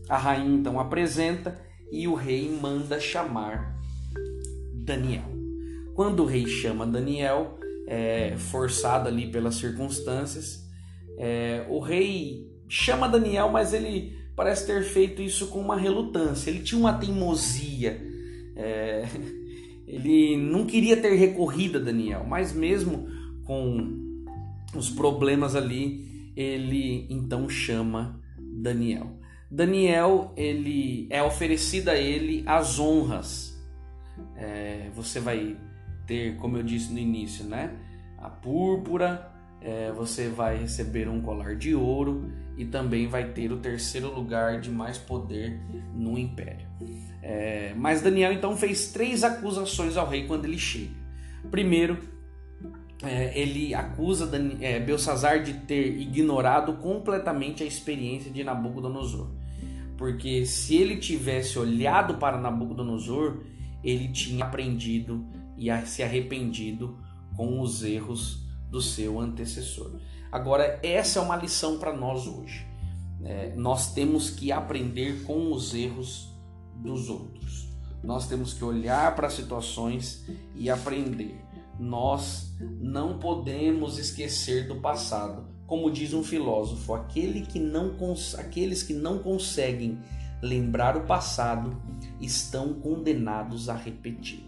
A 0.09 0.17
rainha 0.17 0.57
então 0.57 0.79
apresenta 0.79 1.59
e 1.91 2.07
o 2.07 2.15
rei 2.15 2.49
manda 2.49 2.99
chamar 2.99 3.77
Daniel. 4.73 5.31
Quando 5.93 6.23
o 6.23 6.25
rei 6.25 6.47
chama 6.47 6.85
Daniel, 6.85 7.59
é, 7.87 8.35
forçado 8.37 9.07
ali 9.07 9.31
pelas 9.31 9.55
circunstâncias, 9.55 10.66
é, 11.17 11.65
o 11.67 11.79
rei 11.79 12.47
chama 12.69 13.09
Daniel, 13.09 13.49
mas 13.49 13.73
ele 13.73 14.15
parece 14.35 14.67
ter 14.67 14.83
feito 14.83 15.21
isso 15.21 15.47
com 15.47 15.59
uma 15.59 15.75
relutância. 15.75 16.49
Ele 16.49 16.59
tinha 16.59 16.79
uma 16.79 16.93
teimosia. 16.93 17.99
É, 18.55 19.03
ele 19.87 20.37
não 20.37 20.65
queria 20.65 20.95
ter 20.95 21.15
recorrido 21.15 21.79
a 21.79 21.81
Daniel, 21.81 22.23
mas 22.23 22.53
mesmo 22.53 23.07
com 23.43 24.23
os 24.75 24.89
problemas 24.89 25.55
ali, 25.55 26.31
ele 26.35 27.07
então 27.09 27.49
chama 27.49 28.21
Daniel. 28.37 29.17
Daniel 29.49 30.33
ele 30.35 31.07
é 31.09 31.23
oferecida 31.23 31.93
a 31.93 31.97
ele 31.97 32.43
as 32.45 32.79
honras. 32.79 33.57
É, 34.35 34.89
você 34.93 35.19
vai 35.19 35.57
ter, 36.05 36.35
como 36.37 36.57
eu 36.57 36.63
disse 36.63 36.91
no 36.91 36.99
início, 36.99 37.45
né, 37.45 37.75
a 38.17 38.29
púrpura. 38.29 39.36
É, 39.61 39.91
você 39.91 40.29
vai 40.29 40.57
receber 40.57 41.09
um 41.09 41.21
colar 41.21 41.55
de 41.55 41.73
ouro 41.73 42.31
e 42.57 42.65
também 42.65 43.07
vai 43.07 43.31
ter 43.31 43.51
o 43.51 43.57
terceiro 43.57 44.13
lugar 44.13 44.59
de 44.61 44.69
mais 44.69 44.97
poder 44.97 45.59
no 45.93 46.17
império. 46.17 46.67
É, 47.21 47.73
mas 47.75 48.01
Daniel 48.01 48.31
então 48.31 48.55
fez 48.55 48.91
três 48.91 49.23
acusações 49.23 49.97
ao 49.97 50.07
rei 50.07 50.25
quando 50.25 50.45
ele 50.45 50.57
chega. 50.57 50.95
Primeiro, 51.51 51.97
é, 53.03 53.39
ele 53.39 53.75
acusa 53.75 54.29
é, 54.59 54.79
Belsazar 54.79 55.43
de 55.43 55.53
ter 55.53 55.99
ignorado 55.99 56.73
completamente 56.73 57.63
a 57.63 57.65
experiência 57.65 58.31
de 58.31 58.43
Nabucodonosor. 58.43 59.29
Porque 59.97 60.45
se 60.45 60.75
ele 60.75 60.97
tivesse 60.97 61.59
olhado 61.59 62.15
para 62.15 62.39
Nabucodonosor, 62.39 63.39
ele 63.83 64.07
tinha 64.09 64.45
aprendido 64.45 65.25
e 65.57 65.69
se 65.85 66.03
arrependido 66.03 66.97
com 67.35 67.59
os 67.59 67.83
erros 67.83 68.46
do 68.69 68.81
seu 68.81 69.19
antecessor. 69.19 69.99
Agora, 70.31 70.79
essa 70.83 71.19
é 71.19 71.21
uma 71.21 71.35
lição 71.35 71.79
para 71.79 71.95
nós 71.95 72.27
hoje. 72.27 72.65
É, 73.23 73.53
nós 73.55 73.93
temos 73.93 74.29
que 74.29 74.51
aprender 74.51 75.23
com 75.23 75.51
os 75.51 75.73
erros 75.73 76.33
dos 76.75 77.09
outros. 77.09 77.67
Nós 78.03 78.27
temos 78.27 78.53
que 78.53 78.63
olhar 78.63 79.15
para 79.15 79.29
situações 79.29 80.25
e 80.55 80.69
aprender. 80.69 81.39
Nós 81.79 82.55
não 82.79 83.19
podemos 83.19 83.97
esquecer 83.97 84.67
do 84.67 84.75
passado. 84.75 85.47
Como 85.65 85.91
diz 85.91 86.13
um 86.13 86.23
filósofo, 86.23 86.93
aquele 86.93 87.41
que 87.41 87.59
não, 87.59 87.95
aqueles 88.37 88.83
que 88.83 88.93
não 88.93 89.19
conseguem 89.19 89.99
lembrar 90.41 90.95
o 90.95 91.05
passado 91.05 91.81
estão 92.21 92.75
condenados 92.75 93.69
a 93.69 93.75
repetir. 93.75 94.45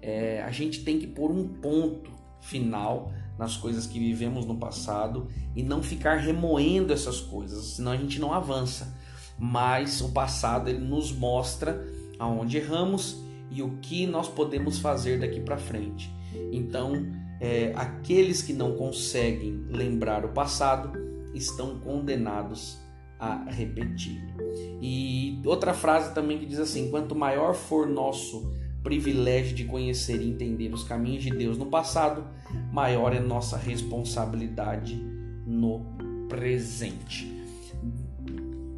É, 0.00 0.42
a 0.42 0.50
gente 0.50 0.84
tem 0.84 0.98
que 0.98 1.06
pôr 1.06 1.30
um 1.30 1.48
ponto 1.48 2.12
final 2.40 3.10
nas 3.38 3.56
coisas 3.56 3.86
que 3.86 3.98
vivemos 3.98 4.46
no 4.46 4.56
passado 4.56 5.28
e 5.54 5.62
não 5.62 5.82
ficar 5.82 6.16
remoendo 6.16 6.92
essas 6.92 7.20
coisas, 7.20 7.76
senão 7.76 7.92
a 7.92 7.96
gente 7.96 8.20
não 8.20 8.32
avança. 8.32 8.96
Mas 9.38 10.00
o 10.00 10.10
passado 10.10 10.68
ele 10.68 10.78
nos 10.78 11.12
mostra 11.12 11.84
aonde 12.18 12.58
erramos 12.58 13.16
e 13.50 13.62
o 13.62 13.78
que 13.78 14.06
nós 14.06 14.28
podemos 14.28 14.78
fazer 14.78 15.18
daqui 15.18 15.40
para 15.40 15.56
frente. 15.56 16.12
Então, 16.52 17.06
é, 17.40 17.72
aqueles 17.74 18.42
que 18.42 18.52
não 18.52 18.76
conseguem 18.76 19.64
lembrar 19.68 20.24
o 20.24 20.28
passado 20.28 20.92
estão 21.34 21.78
condenados 21.80 22.78
a 23.18 23.44
repetir. 23.50 24.22
E 24.80 25.40
outra 25.44 25.74
frase 25.74 26.14
também 26.14 26.38
que 26.38 26.46
diz 26.46 26.58
assim: 26.58 26.90
quanto 26.90 27.14
maior 27.14 27.54
for 27.54 27.86
nosso 27.86 28.52
privilégio 28.84 29.56
de 29.56 29.64
conhecer 29.64 30.20
e 30.20 30.28
entender 30.28 30.72
os 30.72 30.84
caminhos 30.84 31.24
de 31.24 31.30
Deus 31.30 31.56
no 31.56 31.66
passado, 31.66 32.24
maior 32.70 33.14
é 33.14 33.18
nossa 33.18 33.56
responsabilidade 33.56 34.94
no 35.46 35.80
presente. 36.28 37.32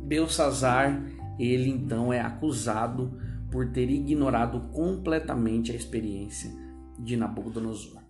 Belsazar, 0.04 1.02
ele 1.38 1.68
então 1.68 2.12
é 2.12 2.20
acusado 2.20 3.18
por 3.50 3.72
ter 3.72 3.90
ignorado 3.90 4.60
completamente 4.72 5.72
a 5.72 5.74
experiência 5.74 6.50
de 6.98 7.16
Nabucodonosor. 7.16 8.00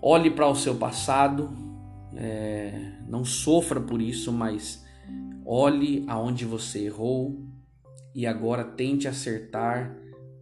Olhe 0.00 0.30
para 0.30 0.48
o 0.48 0.54
seu 0.54 0.76
passado, 0.76 1.50
é, 2.14 2.92
não 3.06 3.24
sofra 3.24 3.80
por 3.80 4.00
isso, 4.00 4.32
mas 4.32 4.84
olhe 5.44 6.04
aonde 6.08 6.44
você 6.44 6.86
errou 6.86 7.44
e 8.14 8.26
agora 8.26 8.64
tente 8.64 9.06
acertar, 9.06 9.94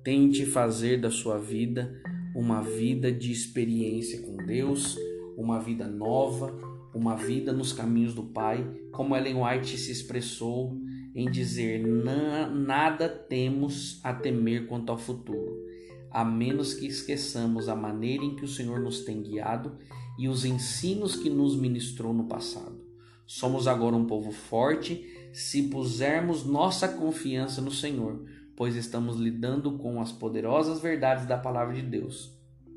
tente 0.05 0.45
fazer 0.45 1.01
da 1.01 1.11
sua 1.11 1.39
vida 1.39 2.01
uma 2.37 2.61
vida 2.61 3.11
de 3.11 3.33
experiência 3.33 4.21
com 4.21 4.37
Deus, 4.37 4.99
uma 5.37 5.59
vida 5.59 5.89
nova, 5.89 6.55
uma 6.95 7.17
vida 7.17 7.53
nos 7.53 7.73
caminhos 7.73 8.15
do 8.15 8.23
Pai, 8.23 8.69
como 8.93 9.17
Ellen 9.17 9.43
White 9.43 9.79
se 9.79 9.91
expressou 9.91 10.77
em 11.15 11.31
dizer: 11.31 11.85
nada 11.87 13.09
temos 13.09 14.01
a 14.05 14.13
temer 14.13 14.67
quanto 14.67 14.91
ao 14.91 14.99
futuro, 14.99 15.65
a 16.11 16.25
menos 16.25 16.75
que 16.75 16.87
esqueçamos 16.87 17.69
a 17.69 17.75
maneira 17.75 18.25
em 18.25 18.37
que 18.37 18.45
o 18.45 18.49
Senhor 18.49 18.81
nos 18.81 19.01
tem 19.01 19.23
guiado 19.23 19.79
e 20.19 20.29
os 20.29 20.45
ensinos 20.45 21.17
que 21.17 21.31
nos 21.31 21.57
ministrou 21.57 22.13
no 22.13 22.25
passado. 22.25 22.85
Somos 23.27 23.67
agora 23.67 23.97
um 23.97 24.07
povo 24.07 24.31
forte 24.31 25.11
se 25.33 25.65
pusermos 25.65 26.45
nossa 26.45 26.87
confiança 26.87 27.61
no 27.61 27.71
Senhor, 27.71 28.23
pois 28.57 28.77
estamos 28.77 29.17
lidando 29.17 29.79
com 29.79 30.01
as 30.01 30.13
poderosas 30.13 30.81
verdades 30.81 31.27
da 31.27 31.37
palavra 31.37 31.75
de 31.75 31.83
Deus. 31.83 32.33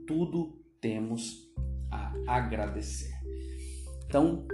Tudo 0.05 0.57
temos 0.81 1.47
a 1.91 2.13
agradecer. 2.27 3.13
Então, 4.05 4.47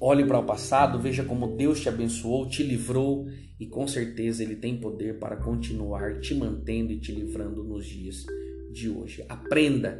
olhe 0.00 0.24
para 0.24 0.38
o 0.38 0.44
passado, 0.44 0.98
veja 0.98 1.24
como 1.24 1.56
Deus 1.56 1.80
te 1.80 1.88
abençoou, 1.88 2.48
te 2.48 2.62
livrou 2.62 3.26
e 3.58 3.66
com 3.66 3.86
certeza 3.86 4.42
Ele 4.42 4.56
tem 4.56 4.78
poder 4.78 5.18
para 5.18 5.36
continuar 5.36 6.20
te 6.20 6.34
mantendo 6.34 6.92
e 6.92 7.00
te 7.00 7.12
livrando 7.12 7.64
nos 7.64 7.86
dias 7.86 8.26
de 8.72 8.90
hoje. 8.90 9.24
Aprenda 9.28 9.98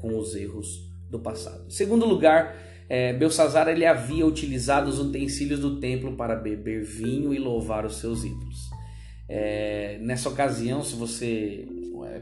com 0.00 0.16
os 0.18 0.34
erros 0.34 0.90
do 1.10 1.18
passado. 1.18 1.70
Segundo 1.70 2.06
lugar, 2.06 2.56
é, 2.88 3.12
Belsazar 3.12 3.68
ele 3.68 3.86
havia 3.86 4.26
utilizado 4.26 4.90
os 4.90 4.98
utensílios 4.98 5.60
do 5.60 5.80
templo 5.80 6.16
para 6.16 6.36
beber 6.36 6.82
vinho 6.82 7.32
e 7.32 7.38
louvar 7.38 7.86
os 7.86 7.96
seus 7.96 8.24
ídolos. 8.24 8.73
É, 9.28 9.98
nessa 10.00 10.28
ocasião, 10.28 10.82
se 10.82 10.94
você 10.94 11.66
é, 12.06 12.20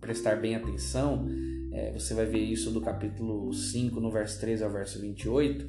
prestar 0.00 0.36
bem 0.36 0.54
atenção, 0.54 1.26
é, 1.72 1.92
você 1.92 2.14
vai 2.14 2.26
ver 2.26 2.40
isso 2.40 2.70
do 2.70 2.80
capítulo 2.80 3.52
5, 3.52 4.00
no 4.00 4.10
verso 4.10 4.40
13 4.40 4.64
ao 4.64 4.70
verso 4.70 5.00
28. 5.00 5.68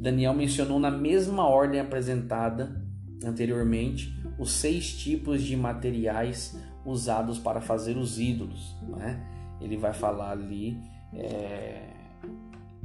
Daniel 0.00 0.34
mencionou 0.34 0.78
na 0.78 0.90
mesma 0.90 1.48
ordem 1.48 1.80
apresentada 1.80 2.84
anteriormente 3.24 4.16
os 4.38 4.52
seis 4.52 4.92
tipos 4.96 5.42
de 5.42 5.56
materiais 5.56 6.56
usados 6.84 7.38
para 7.38 7.60
fazer 7.60 7.96
os 7.96 8.18
ídolos. 8.18 8.76
Né? 8.82 9.20
Ele 9.60 9.76
vai 9.76 9.92
falar 9.92 10.30
ali 10.30 10.78
é, 11.12 11.88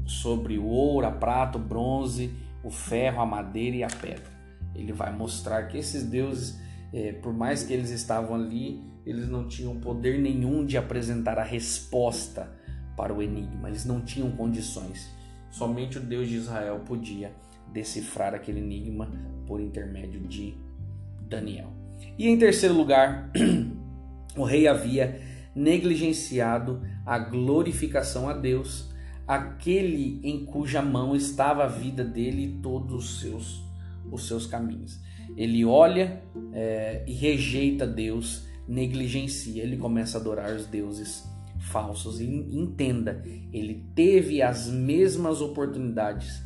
sobre 0.06 0.58
o 0.58 0.66
ouro, 0.66 1.06
a 1.06 1.12
prata, 1.12 1.58
o 1.58 1.62
bronze, 1.62 2.34
o 2.64 2.70
ferro, 2.70 3.22
a 3.22 3.26
madeira 3.26 3.78
e 3.78 3.84
a 3.84 3.88
pedra. 3.88 4.32
Ele 4.76 4.92
vai 4.92 5.16
mostrar 5.16 5.68
que 5.68 5.78
esses 5.78 6.04
deuses, 6.04 6.60
é, 6.94 7.12
por 7.14 7.34
mais 7.34 7.64
que 7.64 7.74
eles 7.74 7.90
estavam 7.90 8.36
ali, 8.36 8.82
eles 9.06 9.28
não 9.28 9.48
tinham 9.48 9.76
poder 9.80 10.20
nenhum 10.20 10.66
de 10.66 10.78
apresentar 10.78 11.40
a 11.40 11.44
resposta 11.44 12.52
para 12.96 13.14
o 13.14 13.22
enigma, 13.22 13.68
eles 13.68 13.84
não 13.84 14.00
tinham 14.02 14.32
condições. 14.32 15.10
Somente 15.50 15.98
o 15.98 16.02
Deus 16.02 16.30
de 16.30 16.36
Israel 16.36 16.82
podia 16.86 17.34
decifrar 17.72 18.34
aquele 18.34 18.60
enigma 18.60 19.12
por 19.48 19.60
intermédio 19.60 20.22
de 20.22 20.56
Daniel. 21.28 21.72
E 22.18 22.28
em 22.28 22.38
terceiro 22.38 22.76
lugar, 22.76 23.32
o 24.38 24.44
rei 24.44 24.68
havia 24.68 25.20
negligenciado 25.56 26.82
a 27.06 27.18
glorificação 27.18 28.30
a 28.30 28.34
Deus 28.34 28.94
aquele 29.28 30.20
em 30.24 30.46
cuja 30.46 30.82
mão 30.82 31.16
estava 31.16 31.64
a 31.64 31.68
vida 31.68 32.04
dele 32.04 32.44
e 32.46 32.62
todos 32.62 32.94
os 32.94 33.20
seus, 33.22 33.64
os 34.12 34.28
seus 34.28 34.46
caminhos. 34.46 35.00
Ele 35.36 35.66
olha 35.66 36.22
é, 36.54 37.04
e 37.08 37.14
rejeita 37.14 37.88
Deus, 37.88 38.46
negligencia, 38.68 39.64
ele 39.64 39.78
começa 39.78 40.18
a 40.18 40.22
adorar 40.22 40.54
os 40.54 40.66
deuses 40.68 41.24
falsos. 41.60 42.20
E 42.20 42.26
entenda, 42.26 43.24
ele 43.52 43.86
teve 43.96 44.42
as 44.42 44.68
mesmas 44.68 45.42
oportunidades 45.42 46.42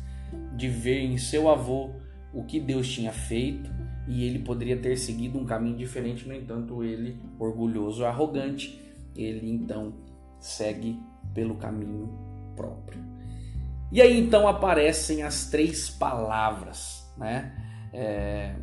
de 0.56 0.68
ver 0.68 1.00
em 1.00 1.18
seu 1.18 1.48
avô 1.48 1.90
o 2.32 2.44
que 2.44 2.60
Deus 2.60 2.88
tinha 2.88 3.12
feito 3.12 3.70
e 4.06 4.24
ele 4.24 4.38
poderia 4.38 4.76
ter 4.76 4.96
seguido 4.96 5.38
um 5.38 5.44
caminho 5.44 5.76
diferente, 5.76 6.26
no 6.26 6.34
entanto, 6.34 6.82
ele, 6.82 7.20
orgulhoso, 7.38 8.06
arrogante, 8.06 8.80
ele 9.14 9.50
então 9.50 9.92
segue 10.40 10.98
pelo 11.34 11.56
caminho 11.56 12.08
próprio. 12.56 13.02
E 13.92 14.00
aí 14.00 14.18
então 14.18 14.48
aparecem 14.48 15.22
as 15.22 15.50
três 15.50 15.90
palavras, 15.90 17.06
né? 17.18 17.67
É, 17.92 18.54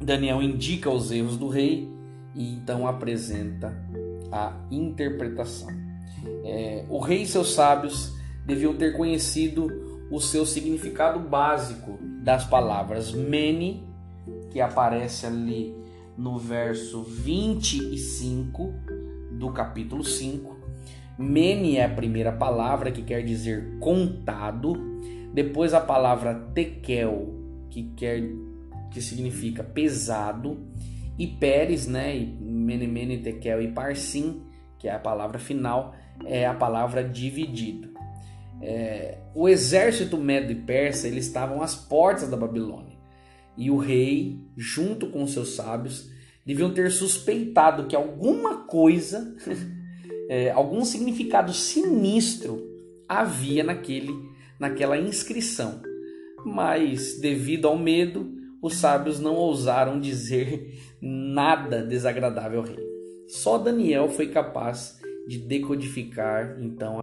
Daniel 0.00 0.42
indica 0.42 0.90
os 0.90 1.10
erros 1.10 1.36
do 1.36 1.48
rei 1.48 1.88
e 2.34 2.54
então 2.54 2.86
apresenta 2.86 3.76
a 4.30 4.52
interpretação. 4.70 5.68
É, 6.44 6.84
o 6.88 6.98
rei 6.98 7.22
e 7.22 7.26
seus 7.26 7.54
sábios 7.54 8.12
deviam 8.46 8.74
ter 8.74 8.96
conhecido 8.96 10.06
o 10.10 10.20
seu 10.20 10.44
significado 10.44 11.18
básico 11.18 11.98
das 12.22 12.44
palavras 12.44 13.12
mene, 13.12 13.86
que 14.50 14.60
aparece 14.60 15.26
ali 15.26 15.74
no 16.16 16.38
verso 16.38 17.02
25 17.02 18.72
do 19.32 19.50
capítulo 19.50 20.04
5, 20.04 20.54
Mene 21.16 21.76
é 21.76 21.84
a 21.84 21.88
primeira 21.88 22.32
palavra 22.32 22.90
que 22.90 23.02
quer 23.02 23.22
dizer 23.22 23.78
contado. 23.78 24.74
Depois 25.32 25.72
a 25.72 25.80
palavra 25.80 26.34
tekel, 26.52 27.43
que 27.74 27.82
quer 27.96 28.22
que 28.92 29.02
significa 29.02 29.64
pesado, 29.64 30.64
e 31.18 31.26
Pérez, 31.26 31.88
né, 31.88 32.16
e 32.16 32.24
mene, 32.24 32.86
mene, 32.86 33.18
tekel 33.18 33.60
e 33.60 33.72
parsim, 33.72 34.42
que 34.78 34.86
é 34.86 34.92
a 34.92 34.98
palavra 34.98 35.38
final, 35.38 35.94
é 36.24 36.46
a 36.46 36.54
palavra 36.54 37.02
dividido. 37.02 37.92
É, 38.62 39.18
o 39.34 39.48
exército 39.48 40.16
medo 40.16 40.52
e 40.52 40.54
persa 40.54 41.08
eles 41.08 41.26
estavam 41.26 41.60
às 41.60 41.74
portas 41.74 42.30
da 42.30 42.36
Babilônia 42.36 42.96
e 43.56 43.68
o 43.70 43.76
rei, 43.76 44.40
junto 44.56 45.08
com 45.08 45.26
seus 45.26 45.56
sábios, 45.56 46.08
deviam 46.46 46.72
ter 46.72 46.90
suspeitado 46.90 47.86
que 47.86 47.96
alguma 47.96 48.58
coisa 48.64 49.36
é, 50.30 50.50
algum 50.52 50.84
significado 50.84 51.52
sinistro 51.52 52.62
havia 53.08 53.64
naquele, 53.64 54.12
naquela 54.58 54.96
inscrição. 54.96 55.82
Mas, 56.44 57.18
devido 57.20 57.66
ao 57.66 57.78
medo, 57.78 58.32
os 58.60 58.76
sábios 58.76 59.20
não 59.20 59.34
ousaram 59.34 60.00
dizer 60.00 60.78
nada 61.00 61.82
desagradável 61.82 62.60
ao 62.60 62.66
rei. 62.66 62.84
Só 63.28 63.58
Daniel 63.58 64.08
foi 64.08 64.28
capaz 64.28 65.00
de 65.26 65.38
decodificar 65.38 66.58
então 66.60 67.02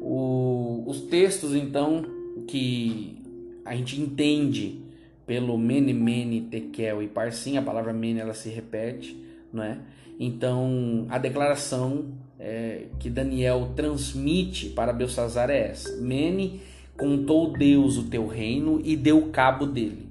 o, 0.00 0.84
os 0.86 1.02
textos 1.02 1.54
então 1.54 2.02
que 2.46 3.20
a 3.64 3.74
gente 3.76 4.00
entende 4.00 4.80
pelo 5.26 5.58
Mene 5.58 5.92
Mene 5.92 6.40
Tekel 6.42 7.02
e 7.02 7.08
Parsim, 7.08 7.58
a 7.58 7.62
palavra 7.62 7.92
Mene 7.92 8.20
ela 8.20 8.32
se 8.32 8.48
repete, 8.48 9.22
não 9.52 9.62
é? 9.62 9.78
Então 10.18 11.06
a 11.10 11.18
declaração 11.18 12.14
é, 12.38 12.86
que 12.98 13.10
Daniel 13.10 13.72
transmite 13.76 14.70
para 14.70 14.92
Belsazar 14.92 15.50
é 15.50 15.68
essa: 15.68 15.96
Mene 15.98 16.62
contou 16.98 17.52
Deus 17.52 17.96
o 17.96 18.02
teu 18.02 18.26
reino 18.26 18.82
e 18.84 18.96
deu 18.96 19.28
cabo 19.28 19.64
dele. 19.64 20.08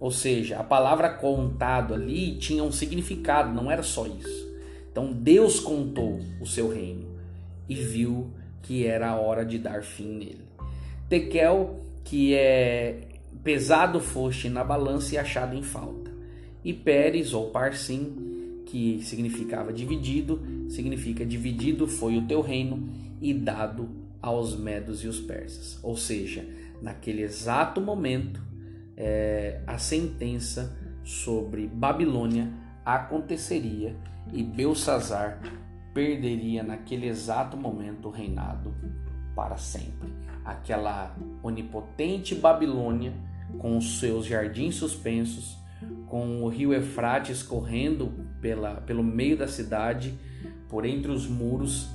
Ou 0.00 0.10
seja, 0.10 0.58
a 0.58 0.64
palavra 0.64 1.08
contado 1.08 1.94
ali 1.94 2.36
tinha 2.36 2.62
um 2.62 2.72
significado, 2.72 3.54
não 3.54 3.70
era 3.70 3.84
só 3.84 4.04
isso. 4.04 4.48
Então 4.90 5.12
Deus 5.12 5.60
contou 5.60 6.20
o 6.40 6.46
seu 6.46 6.68
reino 6.68 7.06
e 7.68 7.74
viu 7.76 8.30
que 8.62 8.84
era 8.84 9.10
a 9.10 9.16
hora 9.16 9.46
de 9.46 9.58
dar 9.58 9.82
fim 9.82 10.08
nele. 10.08 10.42
Tekel, 11.08 11.80
que 12.02 12.34
é 12.34 12.98
pesado 13.44 14.00
foste 14.00 14.48
na 14.48 14.64
balança 14.64 15.14
e 15.14 15.18
achado 15.18 15.56
em 15.56 15.62
falta. 15.62 16.10
E 16.64 16.72
Pérez 16.72 17.32
ou 17.32 17.50
Parsim, 17.50 18.62
que 18.66 19.00
significava 19.04 19.72
dividido, 19.72 20.40
significa 20.68 21.24
dividido 21.24 21.86
foi 21.86 22.16
o 22.16 22.26
teu 22.26 22.40
reino 22.40 22.88
e 23.22 23.32
dado 23.32 24.07
aos 24.20 24.56
medos 24.56 25.04
e 25.04 25.08
os 25.08 25.20
persas. 25.20 25.78
Ou 25.82 25.96
seja, 25.96 26.44
naquele 26.82 27.22
exato 27.22 27.80
momento, 27.80 28.42
é, 28.96 29.60
a 29.66 29.78
sentença 29.78 30.76
sobre 31.04 31.66
Babilônia 31.66 32.52
aconteceria 32.84 33.96
e 34.32 34.42
Belsazar 34.42 35.40
perderia 35.94 36.62
naquele 36.62 37.06
exato 37.06 37.56
momento 37.56 38.08
o 38.08 38.10
reinado 38.10 38.74
para 39.34 39.56
sempre. 39.56 40.12
Aquela 40.44 41.16
onipotente 41.42 42.34
Babilônia, 42.34 43.12
com 43.58 43.76
os 43.76 43.98
seus 43.98 44.26
jardins 44.26 44.74
suspensos, 44.74 45.56
com 46.06 46.42
o 46.42 46.48
rio 46.48 46.72
Efrates 46.74 47.42
correndo 47.42 48.12
pela, 48.40 48.80
pelo 48.80 49.02
meio 49.02 49.36
da 49.36 49.46
cidade, 49.46 50.14
por 50.68 50.84
entre 50.84 51.10
os 51.10 51.26
muros 51.26 51.88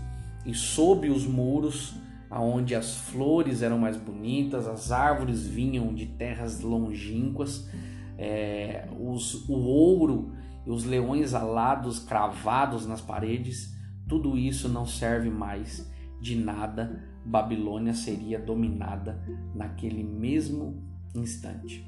e 0.46 0.54
sob 0.54 1.10
os 1.10 1.26
muros, 1.26 1.96
aonde 2.34 2.74
as 2.74 2.98
flores 2.98 3.62
eram 3.62 3.78
mais 3.78 3.96
bonitas, 3.96 4.68
as 4.68 4.92
árvores 4.92 5.46
vinham 5.46 5.94
de 5.94 6.08
terras 6.08 6.62
longínquas, 6.62 7.70
é, 8.18 8.88
os, 9.00 9.48
o 9.48 9.54
ouro 9.54 10.32
e 10.66 10.72
os 10.72 10.84
leões 10.84 11.36
alados 11.36 12.00
cravados 12.00 12.88
nas 12.88 13.02
paredes, 13.02 13.78
tudo 14.10 14.36
isso 14.36 14.68
não 14.68 14.84
serve 14.84 15.30
mais 15.30 15.88
de 16.20 16.36
nada. 16.36 17.04
Babilônia 17.24 17.94
seria 17.94 18.40
dominada 18.40 19.24
naquele 19.54 20.04
mesmo 20.04 20.84
instante. 21.16 21.88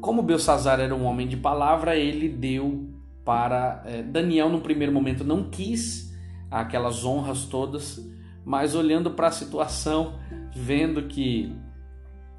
Como 0.00 0.22
Belsazar 0.22 0.80
era 0.80 0.94
um 0.94 1.04
homem 1.04 1.28
de 1.28 1.36
palavra, 1.36 1.94
ele 1.94 2.26
deu 2.26 2.88
para 3.22 3.82
é, 3.84 4.02
Daniel 4.02 4.48
no 4.48 4.62
primeiro 4.62 4.94
momento 4.94 5.22
não 5.22 5.50
quis 5.50 6.10
aquelas 6.50 7.04
honras 7.04 7.44
todas, 7.44 8.00
mas 8.44 8.74
olhando 8.74 9.10
para 9.12 9.28
a 9.28 9.32
situação, 9.32 10.18
vendo 10.54 11.02
que 11.04 11.54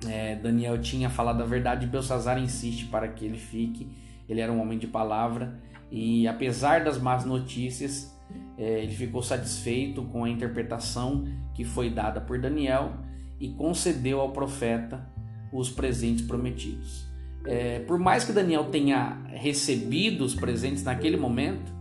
é, 0.07 0.35
Daniel 0.35 0.79
tinha 0.81 1.09
falado 1.09 1.41
a 1.41 1.45
verdade, 1.45 1.87
Belsazar 1.87 2.37
insiste 2.37 2.85
para 2.85 3.07
que 3.07 3.25
ele 3.25 3.37
fique. 3.37 3.87
Ele 4.27 4.41
era 4.41 4.51
um 4.51 4.61
homem 4.61 4.77
de 4.77 4.87
palavra 4.87 5.59
e 5.91 6.27
apesar 6.27 6.83
das 6.83 6.97
más 6.97 7.23
notícias, 7.23 8.11
é, 8.57 8.81
ele 8.81 8.93
ficou 8.93 9.21
satisfeito 9.21 10.01
com 10.03 10.23
a 10.23 10.29
interpretação 10.29 11.27
que 11.53 11.63
foi 11.63 11.89
dada 11.89 12.19
por 12.19 12.39
Daniel 12.39 12.93
e 13.39 13.49
concedeu 13.49 14.19
ao 14.19 14.31
profeta 14.31 15.07
os 15.51 15.69
presentes 15.69 16.25
prometidos. 16.25 17.05
É, 17.45 17.79
por 17.79 17.99
mais 17.99 18.23
que 18.23 18.31
Daniel 18.31 18.65
tenha 18.65 19.21
recebido 19.27 20.23
os 20.23 20.33
presentes 20.33 20.83
naquele 20.83 21.17
momento, 21.17 21.71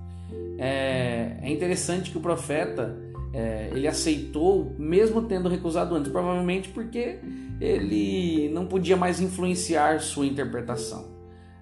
é, 0.58 1.38
é 1.40 1.50
interessante 1.50 2.11
que 2.11 2.18
o 2.18 2.20
profeta 2.20 2.96
é, 3.33 3.71
ele 3.73 3.88
aceitou, 3.88 4.75
mesmo 4.79 5.23
tendo 5.23 5.49
recusado 5.49 5.95
antes, 5.95 6.12
provavelmente 6.12 6.68
porque 6.68 7.18
ele 7.61 8.51
não 8.51 8.66
podia 8.66 8.97
mais 8.97 9.21
influenciar 9.21 10.01
sua 10.01 10.27
interpretação. 10.27 11.11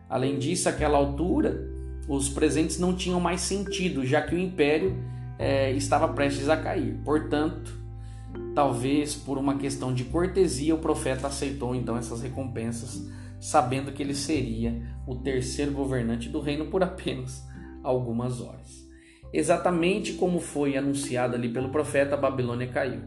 Além 0.08 0.38
disso, 0.38 0.68
àquela 0.68 0.98
altura, 0.98 1.70
os 2.08 2.28
presentes 2.28 2.78
não 2.78 2.94
tinham 2.94 3.20
mais 3.20 3.40
sentido, 3.42 4.04
já 4.04 4.20
que 4.20 4.34
o 4.34 4.38
império 4.38 4.96
é, 5.38 5.70
estava 5.72 6.08
prestes 6.08 6.48
a 6.48 6.56
cair. 6.56 6.98
Portanto, 7.04 7.72
talvez 8.54 9.14
por 9.14 9.38
uma 9.38 9.56
questão 9.56 9.94
de 9.94 10.04
cortesia, 10.04 10.74
o 10.74 10.78
profeta 10.78 11.28
aceitou 11.28 11.74
então 11.74 11.96
essas 11.96 12.20
recompensas, 12.20 13.08
sabendo 13.38 13.92
que 13.92 14.02
ele 14.02 14.14
seria 14.14 14.82
o 15.06 15.14
terceiro 15.14 15.70
governante 15.70 16.28
do 16.28 16.40
reino 16.40 16.66
por 16.66 16.82
apenas 16.82 17.46
algumas 17.82 18.40
horas. 18.40 18.89
Exatamente 19.32 20.14
como 20.14 20.40
foi 20.40 20.76
anunciado 20.76 21.36
ali 21.36 21.48
pelo 21.48 21.70
profeta, 21.70 22.14
a 22.14 22.18
Babilônia 22.18 22.66
caiu. 22.66 23.02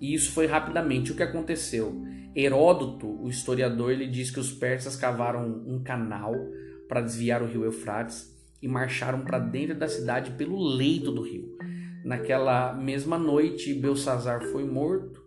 E 0.00 0.12
isso 0.14 0.32
foi 0.32 0.46
rapidamente 0.46 1.12
o 1.12 1.14
que 1.14 1.22
aconteceu. 1.22 2.02
Heródoto, 2.34 3.08
o 3.08 3.28
historiador, 3.28 3.92
ele 3.92 4.06
diz 4.06 4.30
que 4.30 4.40
os 4.40 4.52
persas 4.52 4.96
cavaram 4.96 5.64
um 5.66 5.82
canal 5.82 6.34
para 6.88 7.00
desviar 7.00 7.42
o 7.42 7.46
rio 7.46 7.64
Eufrates 7.64 8.34
e 8.60 8.68
marcharam 8.68 9.20
para 9.20 9.38
dentro 9.38 9.74
da 9.74 9.88
cidade 9.88 10.32
pelo 10.32 10.62
leito 10.62 11.10
do 11.12 11.22
rio. 11.22 11.56
Naquela 12.04 12.74
mesma 12.74 13.18
noite, 13.18 13.72
Belsazar 13.74 14.42
foi 14.52 14.64
morto. 14.64 15.24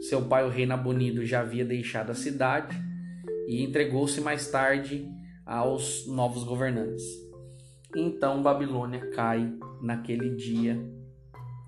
Seu 0.00 0.22
pai, 0.22 0.44
o 0.44 0.50
rei 0.50 0.66
Nabonido, 0.66 1.24
já 1.24 1.40
havia 1.40 1.64
deixado 1.64 2.10
a 2.10 2.14
cidade 2.14 2.76
e 3.46 3.62
entregou-se 3.62 4.20
mais 4.20 4.50
tarde 4.50 5.08
aos 5.46 6.06
novos 6.06 6.44
governantes. 6.44 7.27
Então 7.96 8.42
Babilônia 8.42 9.10
cai 9.10 9.52
naquele 9.82 10.34
dia 10.34 10.78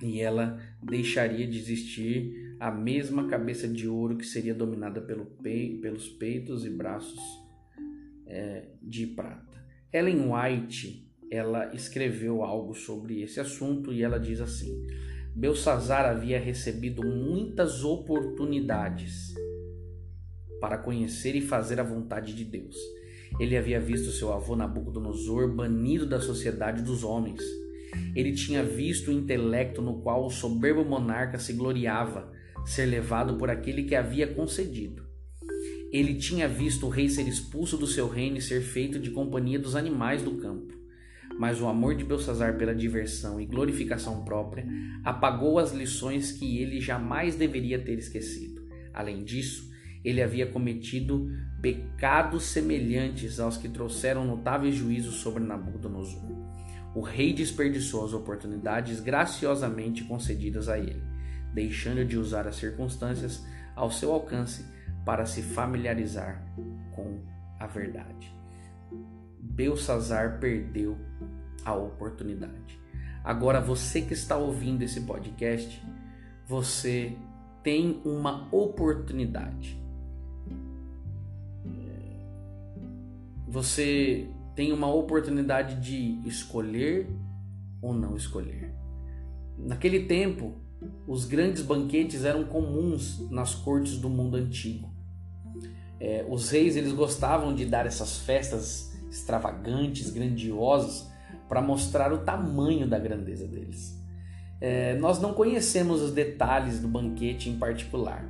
e 0.02 0.20
ela 0.20 0.58
deixaria 0.82 1.46
de 1.46 1.58
existir 1.58 2.56
a 2.58 2.70
mesma 2.70 3.26
cabeça 3.26 3.66
de 3.66 3.88
ouro 3.88 4.16
que 4.16 4.26
seria 4.26 4.54
dominada 4.54 5.00
pelo 5.00 5.24
pelos 5.24 6.08
peitos 6.08 6.64
e 6.64 6.70
braços 6.70 7.20
é, 8.26 8.66
de 8.82 9.06
prata. 9.06 9.64
Ellen 9.92 10.30
White 10.30 11.10
ela 11.30 11.72
escreveu 11.74 12.42
algo 12.42 12.74
sobre 12.74 13.22
esse 13.22 13.40
assunto 13.40 13.92
e 13.92 14.02
ela 14.02 14.18
diz 14.18 14.40
assim: 14.40 14.86
Belsazar 15.34 16.04
havia 16.04 16.40
recebido 16.40 17.02
muitas 17.06 17.84
oportunidades 17.84 19.32
para 20.60 20.76
conhecer 20.76 21.34
e 21.34 21.40
fazer 21.40 21.80
a 21.80 21.84
vontade 21.84 22.34
de 22.34 22.44
Deus. 22.44 22.76
Ele 23.38 23.56
havia 23.56 23.80
visto 23.80 24.10
seu 24.10 24.32
avô 24.32 24.56
Nabucodonosor 24.56 25.54
banido 25.54 26.06
da 26.06 26.20
sociedade 26.20 26.82
dos 26.82 27.04
homens. 27.04 27.40
Ele 28.14 28.32
tinha 28.32 28.62
visto 28.62 29.08
o 29.08 29.12
intelecto 29.12 29.80
no 29.82 30.00
qual 30.00 30.26
o 30.26 30.30
soberbo 30.30 30.84
monarca 30.84 31.38
se 31.38 31.52
gloriava 31.52 32.32
ser 32.64 32.86
levado 32.86 33.36
por 33.36 33.50
aquele 33.50 33.84
que 33.84 33.94
havia 33.94 34.26
concedido. 34.26 35.02
Ele 35.92 36.14
tinha 36.14 36.46
visto 36.46 36.86
o 36.86 36.88
rei 36.88 37.08
ser 37.08 37.26
expulso 37.26 37.76
do 37.76 37.86
seu 37.86 38.08
reino 38.08 38.36
e 38.36 38.42
ser 38.42 38.60
feito 38.60 38.98
de 38.98 39.10
companhia 39.10 39.58
dos 39.58 39.74
animais 39.74 40.22
do 40.22 40.32
campo. 40.36 40.78
Mas 41.38 41.60
o 41.60 41.66
amor 41.66 41.94
de 41.96 42.04
Belsazar 42.04 42.56
pela 42.58 42.74
diversão 42.74 43.40
e 43.40 43.46
glorificação 43.46 44.24
própria 44.24 44.66
apagou 45.02 45.58
as 45.58 45.72
lições 45.72 46.32
que 46.32 46.58
ele 46.58 46.80
jamais 46.80 47.34
deveria 47.34 47.78
ter 47.78 47.98
esquecido. 47.98 48.62
Além 48.92 49.24
disso, 49.24 49.69
ele 50.04 50.22
havia 50.22 50.46
cometido 50.46 51.30
pecados 51.60 52.44
semelhantes 52.44 53.38
aos 53.38 53.56
que 53.56 53.68
trouxeram 53.68 54.24
notáveis 54.24 54.74
juízos 54.74 55.16
sobre 55.16 55.42
Nabucodonosor. 55.42 56.22
O 56.94 57.00
rei 57.00 57.32
desperdiçou 57.32 58.04
as 58.04 58.12
oportunidades 58.12 59.00
graciosamente 59.00 60.02
concedidas 60.04 60.68
a 60.68 60.78
ele, 60.78 61.02
deixando 61.52 62.04
de 62.04 62.16
usar 62.16 62.48
as 62.48 62.56
circunstâncias 62.56 63.44
ao 63.76 63.90
seu 63.90 64.12
alcance 64.12 64.64
para 65.04 65.26
se 65.26 65.42
familiarizar 65.42 66.44
com 66.94 67.20
a 67.58 67.66
verdade. 67.66 68.34
Belsazar 69.40 70.38
perdeu 70.40 70.96
a 71.64 71.74
oportunidade. 71.74 72.80
Agora 73.22 73.60
você 73.60 74.00
que 74.00 74.14
está 74.14 74.36
ouvindo 74.36 74.82
esse 74.82 75.02
podcast, 75.02 75.80
você 76.46 77.16
tem 77.62 78.00
uma 78.04 78.48
oportunidade. 78.52 79.79
Você 83.50 84.28
tem 84.54 84.70
uma 84.70 84.86
oportunidade 84.86 85.80
de 85.80 86.26
escolher 86.28 87.08
ou 87.82 87.92
não 87.92 88.16
escolher. 88.16 88.72
Naquele 89.58 90.04
tempo, 90.04 90.54
os 91.04 91.24
grandes 91.24 91.60
banquetes 91.60 92.24
eram 92.24 92.44
comuns 92.44 93.28
nas 93.28 93.52
cortes 93.52 93.98
do 93.98 94.08
mundo 94.08 94.36
antigo. 94.36 94.88
É, 95.98 96.24
os 96.30 96.50
reis 96.50 96.76
eles 96.76 96.92
gostavam 96.92 97.52
de 97.52 97.64
dar 97.64 97.86
essas 97.86 98.18
festas 98.18 98.96
extravagantes, 99.10 100.10
grandiosas, 100.10 101.10
para 101.48 101.60
mostrar 101.60 102.12
o 102.12 102.18
tamanho 102.18 102.88
da 102.88 103.00
grandeza 103.00 103.48
deles. 103.48 104.00
É, 104.60 104.94
nós 104.94 105.20
não 105.20 105.34
conhecemos 105.34 106.00
os 106.00 106.12
detalhes 106.12 106.78
do 106.78 106.86
banquete 106.86 107.50
em 107.50 107.58
particular. 107.58 108.24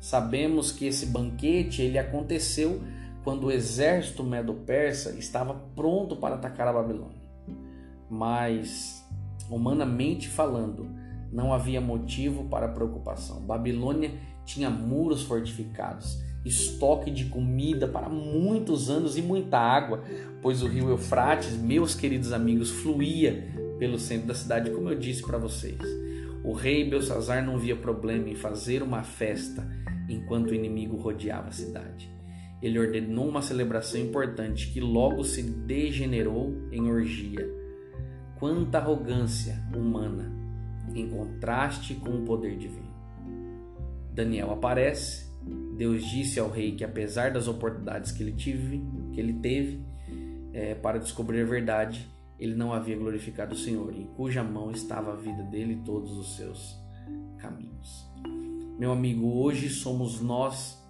Sabemos 0.00 0.72
que 0.72 0.86
esse 0.86 1.06
banquete 1.06 1.82
ele 1.82 1.98
aconteceu 1.98 2.82
quando 3.26 3.48
o 3.48 3.50
exército 3.50 4.22
medo-persa 4.22 5.18
estava 5.18 5.52
pronto 5.74 6.14
para 6.14 6.36
atacar 6.36 6.68
a 6.68 6.72
Babilônia. 6.72 7.20
Mas, 8.08 9.04
humanamente 9.50 10.28
falando, 10.28 10.88
não 11.32 11.52
havia 11.52 11.80
motivo 11.80 12.44
para 12.44 12.68
preocupação. 12.68 13.40
Babilônia 13.40 14.12
tinha 14.44 14.70
muros 14.70 15.24
fortificados, 15.24 16.22
estoque 16.44 17.10
de 17.10 17.24
comida 17.24 17.88
para 17.88 18.08
muitos 18.08 18.88
anos 18.88 19.18
e 19.18 19.22
muita 19.22 19.58
água, 19.58 20.04
pois 20.40 20.62
o 20.62 20.68
rio 20.68 20.88
Eufrates, 20.88 21.56
meus 21.56 21.96
queridos 21.96 22.32
amigos, 22.32 22.70
fluía 22.70 23.52
pelo 23.76 23.98
centro 23.98 24.28
da 24.28 24.34
cidade, 24.34 24.70
como 24.70 24.88
eu 24.88 24.96
disse 24.96 25.22
para 25.22 25.36
vocês. 25.36 25.80
O 26.44 26.52
rei 26.52 26.88
Belsazar 26.88 27.44
não 27.44 27.58
via 27.58 27.74
problema 27.74 28.28
em 28.28 28.36
fazer 28.36 28.84
uma 28.84 29.02
festa 29.02 29.66
enquanto 30.08 30.52
o 30.52 30.54
inimigo 30.54 30.96
rodeava 30.96 31.48
a 31.48 31.52
cidade. 31.52 32.15
Ele 32.62 32.78
ordenou 32.78 33.28
uma 33.28 33.42
celebração 33.42 34.00
importante 34.00 34.72
que 34.72 34.80
logo 34.80 35.22
se 35.24 35.42
degenerou 35.42 36.68
em 36.72 36.90
orgia. 36.90 37.46
Quanta 38.38 38.78
arrogância 38.78 39.62
humana 39.74 40.36
em 40.94 41.08
contraste 41.08 41.94
com 41.94 42.10
o 42.10 42.22
poder 42.22 42.56
divino. 42.56 42.94
Daniel 44.12 44.52
aparece. 44.52 45.26
Deus 45.76 46.04
disse 46.04 46.40
ao 46.40 46.50
rei 46.50 46.72
que 46.72 46.84
apesar 46.84 47.30
das 47.30 47.46
oportunidades 47.48 48.10
que 48.10 48.22
ele, 48.22 48.32
que 49.12 49.20
ele 49.20 49.34
teve 49.34 49.84
é, 50.52 50.74
para 50.74 50.98
descobrir 50.98 51.42
a 51.42 51.44
verdade, 51.44 52.08
ele 52.38 52.54
não 52.54 52.72
havia 52.72 52.96
glorificado 52.96 53.54
o 53.54 53.58
Senhor, 53.58 53.94
em 53.94 54.06
cuja 54.16 54.42
mão 54.42 54.70
estava 54.70 55.12
a 55.12 55.16
vida 55.16 55.42
dele 55.44 55.74
e 55.74 55.84
todos 55.84 56.16
os 56.16 56.36
seus 56.36 56.76
caminhos. 57.38 58.06
Meu 58.78 58.90
amigo, 58.90 59.38
hoje 59.38 59.68
somos 59.68 60.20
nós 60.20 60.82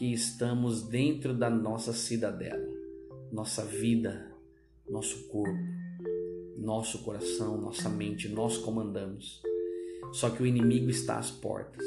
que 0.00 0.14
estamos 0.14 0.80
dentro 0.80 1.34
da 1.34 1.50
nossa 1.50 1.92
cidadela, 1.92 2.66
nossa 3.30 3.62
vida, 3.66 4.32
nosso 4.88 5.28
corpo, 5.28 5.62
nosso 6.56 7.00
coração, 7.00 7.60
nossa 7.60 7.90
mente, 7.90 8.26
nós 8.26 8.56
comandamos. 8.56 9.42
Só 10.14 10.30
que 10.30 10.42
o 10.42 10.46
inimigo 10.46 10.88
está 10.88 11.18
às 11.18 11.30
portas. 11.30 11.84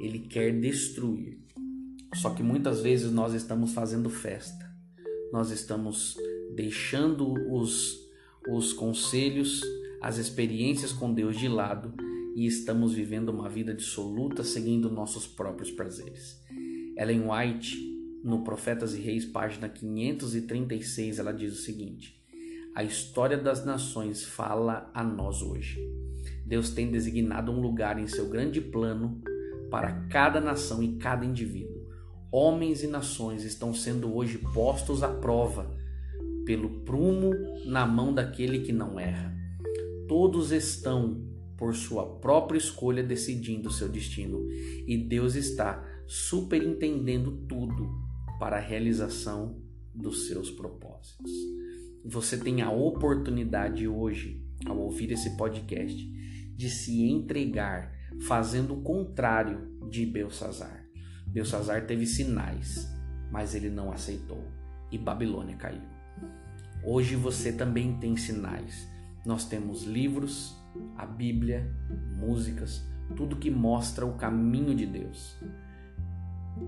Ele 0.00 0.18
quer 0.18 0.58
destruir. 0.58 1.38
Só 2.16 2.30
que 2.30 2.42
muitas 2.42 2.80
vezes 2.80 3.12
nós 3.12 3.32
estamos 3.32 3.72
fazendo 3.72 4.10
festa. 4.10 4.68
Nós 5.32 5.52
estamos 5.52 6.16
deixando 6.56 7.32
os 7.54 8.04
os 8.48 8.72
conselhos, 8.72 9.60
as 10.00 10.18
experiências 10.18 10.92
com 10.92 11.14
Deus 11.14 11.38
de 11.38 11.46
lado 11.46 11.94
e 12.34 12.44
estamos 12.44 12.92
vivendo 12.92 13.28
uma 13.28 13.48
vida 13.48 13.72
dissoluta 13.72 14.42
seguindo 14.42 14.90
nossos 14.90 15.28
próprios 15.28 15.70
prazeres. 15.70 16.44
Ellen 16.96 17.24
White, 17.30 17.76
no 18.24 18.42
Profetas 18.42 18.94
e 18.94 19.00
Reis, 19.00 19.26
página 19.26 19.68
536, 19.68 21.18
ela 21.18 21.32
diz 21.32 21.52
o 21.52 21.62
seguinte: 21.62 22.18
A 22.74 22.82
história 22.82 23.36
das 23.36 23.64
nações 23.64 24.24
fala 24.24 24.90
a 24.94 25.04
nós 25.04 25.42
hoje. 25.42 25.78
Deus 26.44 26.70
tem 26.70 26.90
designado 26.90 27.52
um 27.52 27.60
lugar 27.60 27.98
em 27.98 28.06
seu 28.06 28.28
grande 28.28 28.60
plano 28.62 29.20
para 29.70 29.92
cada 30.08 30.40
nação 30.40 30.82
e 30.82 30.96
cada 30.96 31.24
indivíduo. 31.24 31.86
Homens 32.32 32.82
e 32.82 32.86
nações 32.86 33.44
estão 33.44 33.74
sendo 33.74 34.14
hoje 34.14 34.38
postos 34.38 35.02
à 35.02 35.08
prova 35.08 35.76
pelo 36.46 36.80
prumo 36.80 37.32
na 37.66 37.84
mão 37.84 38.14
daquele 38.14 38.60
que 38.60 38.72
não 38.72 38.98
erra. 38.98 39.36
Todos 40.08 40.50
estão, 40.50 41.20
por 41.56 41.74
sua 41.74 42.06
própria 42.06 42.56
escolha, 42.58 43.02
decidindo 43.02 43.70
seu 43.70 43.88
destino, 43.88 44.46
e 44.86 44.96
Deus 44.96 45.34
está 45.34 45.85
superintendendo 46.06 47.32
tudo 47.48 47.88
para 48.38 48.56
a 48.56 48.60
realização 48.60 49.60
dos 49.94 50.28
seus 50.28 50.50
propósitos. 50.50 51.30
Você 52.04 52.38
tem 52.38 52.62
a 52.62 52.70
oportunidade 52.70 53.88
hoje, 53.88 54.44
ao 54.64 54.78
ouvir 54.78 55.10
esse 55.10 55.36
podcast, 55.36 55.96
de 56.54 56.70
se 56.70 57.02
entregar 57.02 57.92
fazendo 58.22 58.74
o 58.74 58.82
contrário 58.82 59.78
de 59.90 60.06
Belsazar. 60.06 60.86
Belsazar 61.26 61.86
teve 61.86 62.06
sinais, 62.06 62.88
mas 63.30 63.54
ele 63.54 63.68
não 63.68 63.92
aceitou 63.92 64.44
e 64.90 64.98
Babilônia 64.98 65.56
caiu. 65.56 65.82
Hoje 66.84 67.16
você 67.16 67.52
também 67.52 67.98
tem 67.98 68.16
sinais. 68.16 68.88
Nós 69.24 69.44
temos 69.48 69.82
livros, 69.82 70.56
a 70.96 71.04
Bíblia, 71.04 71.68
músicas, 72.16 72.86
tudo 73.16 73.36
que 73.36 73.50
mostra 73.50 74.06
o 74.06 74.16
caminho 74.16 74.74
de 74.74 74.86
Deus. 74.86 75.36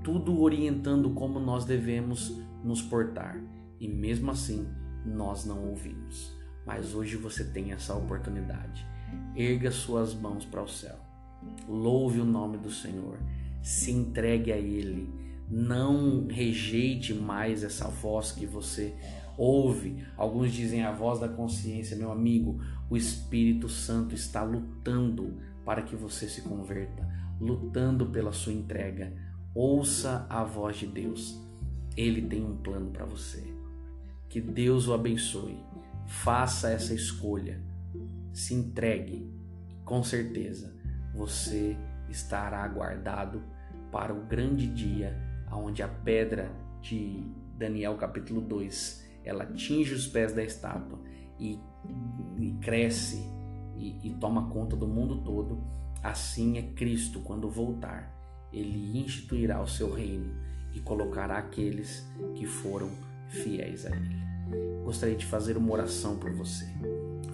Tudo 0.02 0.40
orientando 0.40 1.10
como 1.10 1.38
nós 1.40 1.64
devemos 1.64 2.40
nos 2.62 2.82
portar. 2.82 3.40
E 3.80 3.88
mesmo 3.88 4.30
assim, 4.30 4.66
nós 5.04 5.44
não 5.44 5.68
ouvimos. 5.68 6.36
Mas 6.66 6.94
hoje 6.94 7.16
você 7.16 7.44
tem 7.44 7.72
essa 7.72 7.94
oportunidade. 7.94 8.86
Erga 9.34 9.70
suas 9.70 10.14
mãos 10.14 10.44
para 10.44 10.62
o 10.62 10.68
céu. 10.68 10.96
Louve 11.68 12.20
o 12.20 12.24
nome 12.24 12.58
do 12.58 12.70
Senhor. 12.70 13.18
Se 13.62 13.90
entregue 13.90 14.52
a 14.52 14.56
Ele. 14.56 15.08
Não 15.50 16.26
rejeite 16.26 17.14
mais 17.14 17.64
essa 17.64 17.88
voz 17.88 18.32
que 18.32 18.44
você 18.44 18.94
ouve. 19.36 20.04
Alguns 20.16 20.52
dizem 20.52 20.82
a 20.82 20.92
voz 20.92 21.20
da 21.20 21.28
consciência, 21.28 21.96
meu 21.96 22.12
amigo. 22.12 22.60
O 22.90 22.96
Espírito 22.96 23.68
Santo 23.68 24.14
está 24.14 24.42
lutando 24.42 25.38
para 25.64 25.82
que 25.82 25.94
você 25.94 26.28
se 26.28 26.42
converta, 26.42 27.08
lutando 27.40 28.06
pela 28.06 28.32
sua 28.32 28.52
entrega. 28.52 29.12
Ouça 29.54 30.26
a 30.28 30.44
voz 30.44 30.76
de 30.76 30.86
Deus. 30.86 31.40
Ele 31.96 32.22
tem 32.22 32.44
um 32.44 32.56
plano 32.56 32.90
para 32.90 33.04
você. 33.04 33.42
Que 34.28 34.40
Deus 34.40 34.86
o 34.86 34.94
abençoe. 34.94 35.58
Faça 36.06 36.70
essa 36.70 36.94
escolha. 36.94 37.60
Se 38.32 38.54
entregue. 38.54 39.30
Com 39.84 40.02
certeza 40.02 40.76
você 41.14 41.76
estará 42.08 42.66
guardado 42.68 43.42
para 43.90 44.14
o 44.14 44.26
grande 44.26 44.66
dia 44.66 45.16
onde 45.50 45.82
a 45.82 45.88
pedra 45.88 46.52
de 46.80 47.24
Daniel 47.56 47.96
capítulo 47.96 48.40
2 48.40 49.06
ela 49.24 49.44
atinge 49.44 49.94
os 49.94 50.06
pés 50.06 50.32
da 50.32 50.42
estátua 50.42 50.98
e, 51.38 51.58
e 52.38 52.52
cresce 52.60 53.22
e, 53.76 54.08
e 54.08 54.14
toma 54.14 54.48
conta 54.50 54.76
do 54.76 54.88
mundo 54.88 55.22
todo, 55.22 55.62
assim 56.02 56.58
é 56.58 56.62
Cristo 56.62 57.20
quando 57.20 57.48
voltar. 57.50 58.17
Ele 58.52 58.98
instituirá 58.98 59.62
o 59.62 59.66
seu 59.68 59.92
reino 59.92 60.32
e 60.72 60.80
colocará 60.80 61.38
aqueles 61.38 62.06
que 62.34 62.46
foram 62.46 62.90
fiéis 63.28 63.86
a 63.86 63.90
Ele. 63.90 64.16
Gostaria 64.84 65.16
de 65.16 65.26
fazer 65.26 65.56
uma 65.56 65.72
oração 65.72 66.16
por 66.16 66.32
você. 66.32 66.66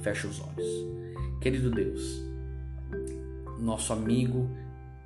Feche 0.03 0.27
os 0.27 0.41
olhos. 0.41 0.67
Querido 1.41 1.71
Deus, 1.71 2.23
nosso 3.59 3.93
amigo 3.93 4.51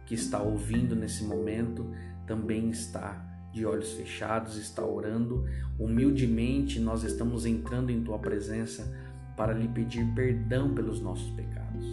que 0.06 0.14
está 0.14 0.40
ouvindo 0.40 0.96
nesse 0.96 1.24
momento 1.24 1.92
também 2.26 2.70
está 2.70 3.24
de 3.52 3.66
olhos 3.66 3.92
fechados, 3.92 4.56
está 4.56 4.84
orando. 4.84 5.44
Humildemente 5.78 6.80
nós 6.80 7.02
estamos 7.02 7.44
entrando 7.44 7.90
em 7.90 8.02
tua 8.02 8.18
presença 8.18 8.90
para 9.36 9.52
lhe 9.52 9.68
pedir 9.68 10.04
perdão 10.14 10.74
pelos 10.74 11.00
nossos 11.00 11.30
pecados. 11.30 11.84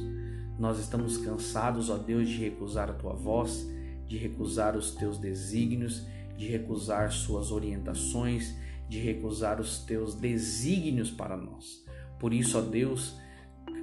Nós 0.58 0.80
estamos 0.80 1.18
cansados, 1.18 1.90
ó 1.90 1.98
Deus, 1.98 2.30
de 2.30 2.38
recusar 2.38 2.90
a 2.90 2.94
tua 2.94 3.14
voz, 3.14 3.70
de 4.08 4.18
recusar 4.18 4.76
os 4.76 4.92
teus 4.92 5.18
desígnios, 5.18 6.06
de 6.38 6.48
recusar 6.48 7.12
suas 7.12 7.52
orientações, 7.52 8.56
de 8.88 9.00
recusar 9.00 9.60
os 9.60 9.80
teus 9.80 10.16
desígnios 10.16 11.10
para 11.10 11.36
nós. 11.36 11.84
Por 12.20 12.34
isso, 12.34 12.58
ó 12.58 12.62
Deus, 12.62 13.16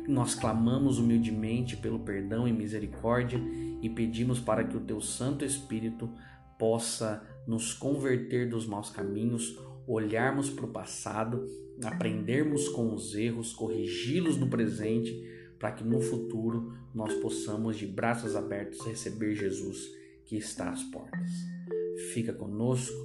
nós 0.07 0.35
clamamos 0.35 0.99
humildemente 0.99 1.77
pelo 1.77 2.01
perdão 2.01 2.47
e 2.47 2.53
misericórdia 2.53 3.41
e 3.81 3.89
pedimos 3.89 4.39
para 4.39 4.65
que 4.65 4.77
o 4.77 4.81
teu 4.81 5.01
Santo 5.01 5.45
Espírito 5.45 6.11
possa 6.59 7.23
nos 7.47 7.75
converter 7.75 8.49
dos 8.49 8.67
maus 8.67 8.91
caminhos, 8.91 9.59
olharmos 9.87 10.49
para 10.49 10.67
o 10.67 10.73
passado, 10.73 11.45
aprendermos 11.83 12.69
com 12.69 12.95
os 12.95 13.15
erros, 13.17 13.53
corrigi-los 13.53 14.37
no 14.37 14.49
presente, 14.49 15.29
para 15.59 15.73
que 15.73 15.83
no 15.83 16.01
futuro 16.01 16.73
nós 16.95 17.15
possamos, 17.15 17.77
de 17.77 17.87
braços 17.87 18.37
abertos, 18.37 18.81
receber 18.87 19.35
Jesus 19.35 20.02
que 20.33 20.39
está 20.39 20.71
às 20.71 20.83
portas. 20.85 21.29
Fica 22.15 22.33
conosco, 22.33 22.97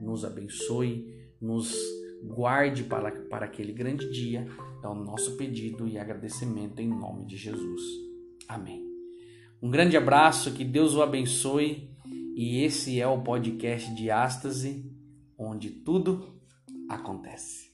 nos 0.00 0.24
abençoe, 0.24 1.12
nos 1.40 1.76
guarde 2.22 2.84
para, 2.84 3.10
para 3.10 3.46
aquele 3.46 3.72
grande 3.72 4.08
dia, 4.08 4.46
é 4.84 4.86
o 4.86 4.94
nosso 4.94 5.36
pedido 5.36 5.88
e 5.88 5.98
agradecimento 5.98 6.78
em 6.78 6.88
nome 6.88 7.26
de 7.26 7.36
Jesus. 7.36 7.82
Amém. 8.46 8.86
Um 9.60 9.68
grande 9.68 9.96
abraço, 9.96 10.52
que 10.52 10.64
Deus 10.64 10.94
o 10.94 11.02
abençoe 11.02 11.90
e 12.36 12.62
esse 12.62 13.00
é 13.00 13.08
o 13.08 13.20
podcast 13.20 13.92
de 13.92 14.08
Ástase, 14.08 14.88
onde 15.36 15.70
tudo 15.70 16.40
acontece. 16.88 17.65